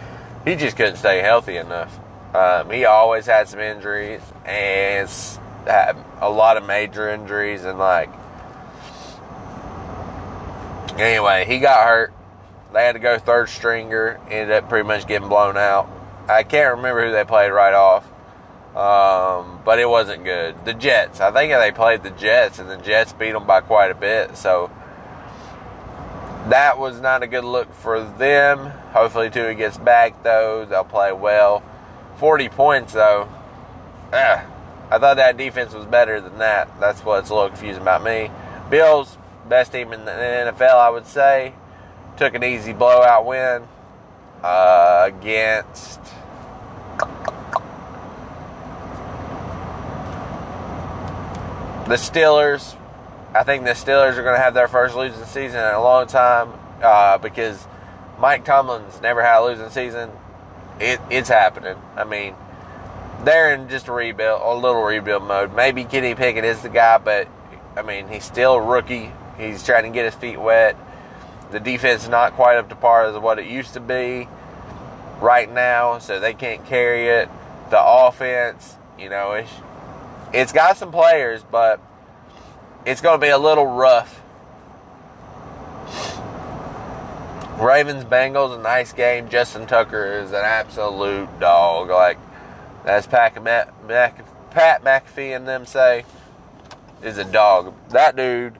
He 0.47 0.57
just 0.57 0.75
couldn't 0.75 0.97
stay 0.97 1.19
healthy 1.19 1.59
enough. 1.59 2.01
Um, 2.35 2.71
he 2.71 2.87
always 2.87 3.27
had 3.27 3.47
some 3.47 3.61
injuries 3.61 4.23
and 4.47 5.07
had 5.67 5.97
a 6.19 6.31
lot 6.31 6.57
of 6.57 6.65
major 6.65 7.11
injuries, 7.11 7.67
and 7.67 7.79
like 7.79 8.09
Anyway, 10.99 11.45
he 11.47 11.59
got 11.59 11.87
hurt. 11.87 12.15
They 12.73 12.85
had 12.85 12.93
to 12.93 12.99
go 12.99 13.19
third 13.19 13.49
stringer. 13.49 14.21
Ended 14.29 14.51
up 14.53 14.69
pretty 14.69 14.87
much 14.87 15.07
getting 15.07 15.29
blown 15.29 15.57
out. 15.57 15.91
I 16.29 16.43
can't 16.45 16.77
remember 16.77 17.07
who 17.07 17.13
they 17.13 17.25
played 17.25 17.51
right 17.51 17.75
off, 17.75 18.05
um, 18.77 19.61
but 19.65 19.79
it 19.79 19.89
wasn't 19.89 20.25
good. 20.25 20.65
The 20.65 20.75
Jets. 20.75 21.21
I 21.21 21.33
think 21.33 21.53
they 21.53 21.73
played 21.73 22.03
the 22.03 22.11
Jets, 22.11 22.59
and 22.59 22.71
the 22.71 22.77
Jets 22.77 23.13
beat 23.13 23.33
them 23.33 23.47
by 23.47 23.61
quite 23.61 23.91
a 23.91 23.95
bit. 23.95 24.37
So 24.37 24.71
that 26.49 26.79
was 26.79 27.01
not 27.01 27.23
a 27.23 27.27
good 27.27 27.45
look 27.45 27.73
for 27.75 28.03
them. 28.03 28.71
Hopefully, 28.93 29.31
Tua 29.31 29.55
gets 29.55 29.79
back 29.79 30.23
though. 30.23 30.65
They'll 30.65 30.85
play 30.85 31.13
well. 31.13 31.65
Forty 32.17 32.49
points 32.49 32.93
though. 32.93 33.29
Ugh. 34.13 34.47
I 34.93 34.99
thought 34.99 35.19
that 35.19 35.37
defense 35.37 35.73
was 35.73 35.87
better 35.87 36.21
than 36.21 36.39
that. 36.39 36.69
That's 36.81 37.05
what's 37.05 37.31
a 37.31 37.35
little 37.35 37.49
confusing 37.49 37.83
about 37.83 38.03
me. 38.03 38.31
Bills 38.71 39.19
best 39.51 39.73
team 39.73 39.93
in 39.93 40.05
the 40.05 40.11
NFL, 40.13 40.75
I 40.75 40.89
would 40.89 41.07
say. 41.07 41.55
Took 42.17 42.35
an 42.35 42.45
easy 42.45 42.73
blowout 42.73 43.25
win 43.25 43.67
uh, 44.43 45.05
against. 45.07 46.01
The 51.87 51.97
Steelers. 51.97 52.77
I 53.35 53.43
think 53.43 53.65
the 53.65 53.71
Steelers 53.71 54.17
are 54.17 54.23
going 54.23 54.37
to 54.37 54.43
have 54.43 54.55
their 54.55 54.69
first 54.69 54.95
losing 54.95 55.25
season 55.25 55.61
in 55.61 55.75
a 55.75 55.83
long 55.83 56.07
time 56.07 56.53
uh, 56.83 57.19
because 57.19 57.67
Mike 58.19 58.45
Tomlin's 58.45 59.01
never 59.01 59.23
had 59.23 59.41
a 59.41 59.45
losing 59.45 59.71
season. 59.71 60.11
It, 60.79 61.01
it's 61.11 61.29
happening. 61.29 61.77
I 61.97 62.05
mean, 62.05 62.35
they're 63.25 63.55
in 63.55 63.69
just 63.69 63.89
a 63.89 63.93
rebuild, 63.93 64.41
a 64.43 64.55
little 64.55 64.83
rebuild 64.83 65.25
mode. 65.25 65.55
Maybe 65.55 65.85
Kenny 65.85 66.15
Pickett 66.15 66.45
is 66.45 66.63
the 66.63 66.69
guy, 66.69 66.99
but 66.99 67.29
I 67.77 67.83
mean, 67.83 68.09
he's 68.09 68.25
still 68.25 68.55
a 68.55 68.63
rookie. 68.63 69.13
He's 69.39 69.65
trying 69.65 69.85
to 69.85 69.91
get 69.91 70.05
his 70.05 70.15
feet 70.15 70.41
wet. 70.41 70.77
The 71.51 71.61
defense 71.61 72.05
is 72.05 72.09
not 72.09 72.35
quite 72.35 72.57
up 72.57 72.69
to 72.69 72.77
par 72.77 73.07
as 73.07 73.19
what 73.19 73.39
it 73.39 73.47
used 73.47 73.75
to 73.75 73.81
be 73.81 74.29
right 75.21 75.51
now, 75.51 75.99
so 75.99 76.21
they 76.21 76.35
can't 76.35 76.65
carry 76.65 77.09
it. 77.09 77.29
The 77.71 77.83
offense, 77.83 78.77
you 78.99 79.09
know, 79.09 79.33
it's, 79.33 79.51
it's 80.33 80.53
got 80.53 80.77
some 80.77 80.93
players, 80.93 81.43
but 81.43 81.81
it's 82.87 83.01
going 83.01 83.21
to 83.21 83.25
be 83.25 83.31
a 83.31 83.39
little 83.39 83.67
rough. 83.67 84.23
Ravens 87.61 88.05
Bengals, 88.05 88.59
a 88.59 88.63
nice 88.63 88.93
game. 88.93 89.29
Justin 89.29 89.67
Tucker 89.67 90.21
is 90.21 90.31
an 90.31 90.45
absolute 90.45 91.29
dog. 91.41 91.91
Like, 91.91 92.19
as 92.85 93.07
Pat, 93.07 93.43
Mac, 93.43 94.51
Pat 94.51 94.83
McAfee 94.83 95.37
and 95.37 95.47
them 95.47 95.67
say, 95.67 96.05
is 97.03 97.19
a 97.19 97.25
dog. 97.25 97.75
That 97.91 98.17
dude 98.17 98.57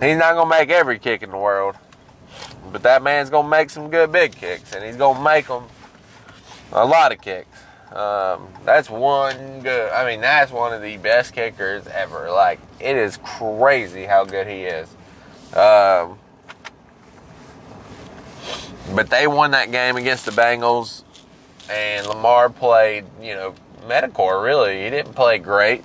He's 0.00 0.18
not 0.18 0.34
going 0.34 0.46
to 0.46 0.50
make 0.50 0.70
every 0.70 0.98
kick 0.98 1.22
in 1.22 1.30
the 1.30 1.38
world, 1.38 1.74
but 2.70 2.82
that 2.82 3.02
man's 3.02 3.30
going 3.30 3.44
to 3.46 3.50
make 3.50 3.70
some 3.70 3.88
good 3.90 4.12
big 4.12 4.32
kicks, 4.32 4.74
and 4.74 4.84
he's 4.84 4.96
going 4.96 5.16
to 5.16 5.22
make 5.22 5.46
them 5.46 5.64
a 6.72 6.84
lot 6.84 7.12
of 7.12 7.20
kicks. 7.20 7.48
Um, 7.92 8.48
that's 8.64 8.90
one 8.90 9.60
good. 9.60 9.90
I 9.92 10.04
mean, 10.04 10.20
that's 10.20 10.52
one 10.52 10.74
of 10.74 10.82
the 10.82 10.98
best 10.98 11.32
kickers 11.32 11.86
ever. 11.86 12.30
Like, 12.30 12.60
it 12.78 12.96
is 12.96 13.18
crazy 13.18 14.04
how 14.04 14.24
good 14.24 14.46
he 14.46 14.64
is. 14.64 14.88
Um, 15.54 16.18
but 18.94 19.08
they 19.08 19.26
won 19.26 19.52
that 19.52 19.70
game 19.70 19.96
against 19.96 20.26
the 20.26 20.32
Bengals, 20.32 21.04
and 21.70 22.06
Lamar 22.06 22.50
played, 22.50 23.06
you 23.20 23.34
know, 23.34 23.54
Metacore. 23.86 24.44
Really, 24.44 24.84
he 24.84 24.90
didn't 24.90 25.14
play 25.14 25.38
great. 25.38 25.84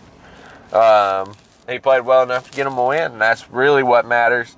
Um, 0.74 1.34
he 1.72 1.80
played 1.80 2.06
well 2.06 2.24
enough 2.24 2.50
to 2.50 2.56
get 2.56 2.68
him 2.68 2.78
a 2.78 2.86
win, 2.86 3.14
and 3.14 3.22
that's 3.22 3.50
really 3.50 3.84
what 3.84 4.06
matters. 4.06 4.56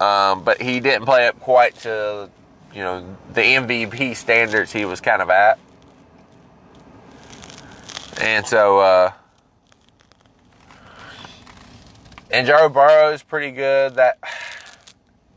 Um, 0.00 0.42
but 0.44 0.60
he 0.60 0.80
didn't 0.80 1.04
play 1.04 1.26
up 1.26 1.38
quite 1.40 1.76
to, 1.80 2.28
you 2.74 2.80
know, 2.82 3.16
the 3.32 3.40
MVP 3.40 4.16
standards 4.16 4.72
he 4.72 4.84
was 4.84 5.00
kind 5.00 5.22
of 5.22 5.30
at. 5.30 5.58
And 8.20 8.46
so, 8.46 8.78
uh, 8.78 9.12
and 12.30 12.46
Joe 12.46 12.68
Burrow's 12.68 13.22
pretty 13.22 13.50
good. 13.50 13.94
That 13.94 14.18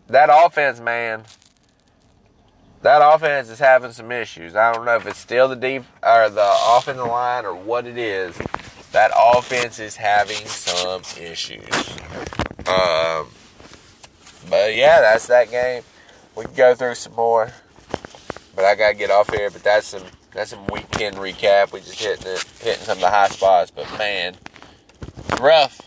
that 0.07 0.29
offense, 0.31 0.79
man, 0.79 1.23
that 2.81 3.01
offense 3.01 3.49
is 3.49 3.59
having 3.59 3.91
some 3.91 4.11
issues. 4.11 4.55
I 4.55 4.73
don't 4.73 4.85
know 4.85 4.95
if 4.95 5.05
it's 5.07 5.19
still 5.19 5.47
the 5.47 5.55
deep 5.55 5.83
or 6.03 6.29
the 6.29 6.55
offensive 6.67 7.07
line 7.07 7.45
or 7.45 7.55
what 7.55 7.85
it 7.87 7.97
is 7.97 8.37
that 8.95 9.11
offense 9.13 9.77
is 9.77 9.97
having 9.97 10.47
some 10.47 11.01
issues. 11.21 11.67
Um, 12.59 13.27
but 14.49 14.73
yeah, 14.73 15.01
that's 15.01 15.27
that 15.27 15.51
game. 15.51 15.83
We 16.33 16.45
can 16.45 16.53
go 16.53 16.75
through 16.75 16.95
some 16.95 17.13
more, 17.13 17.51
but 18.55 18.63
I 18.63 18.73
gotta 18.75 18.95
get 18.95 19.11
off 19.11 19.29
here. 19.29 19.49
But 19.49 19.63
that's 19.63 19.87
some 19.87 20.03
that's 20.31 20.51
some 20.51 20.65
week 20.67 20.89
ten 20.91 21.15
recap. 21.15 21.73
We 21.73 21.81
just 21.81 22.01
hitting 22.01 22.25
it, 22.25 22.45
hitting 22.61 22.85
some 22.85 22.97
of 22.97 23.01
the 23.01 23.09
high 23.09 23.27
spots. 23.27 23.69
But 23.69 23.91
man, 23.97 24.37
it's 25.17 25.41
rough. 25.41 25.81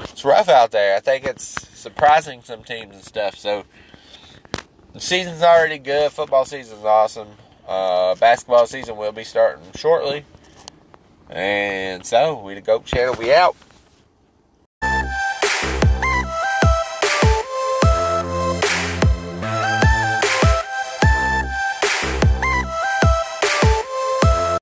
It's 0.00 0.22
rough 0.22 0.50
out 0.50 0.70
there. 0.70 0.94
I 0.94 1.00
think 1.00 1.24
it's 1.24 1.66
surprising 1.78 2.42
some 2.42 2.62
teams 2.62 2.94
and 2.94 3.04
stuff. 3.04 3.36
So 3.38 3.64
the 4.92 5.00
season's 5.00 5.42
already 5.42 5.78
good. 5.78 6.12
Football 6.12 6.44
season's 6.44 6.84
awesome. 6.84 7.28
Uh, 7.66 8.16
basketball 8.16 8.66
season 8.66 8.98
will 8.98 9.12
be 9.12 9.24
starting 9.24 9.64
shortly. 9.74 10.26
And 11.34 12.06
so, 12.06 12.38
we 12.38 12.54
the 12.54 12.60
GOAT 12.60 12.84
channel, 12.84 13.16
we 13.18 13.32
out. 13.32 13.56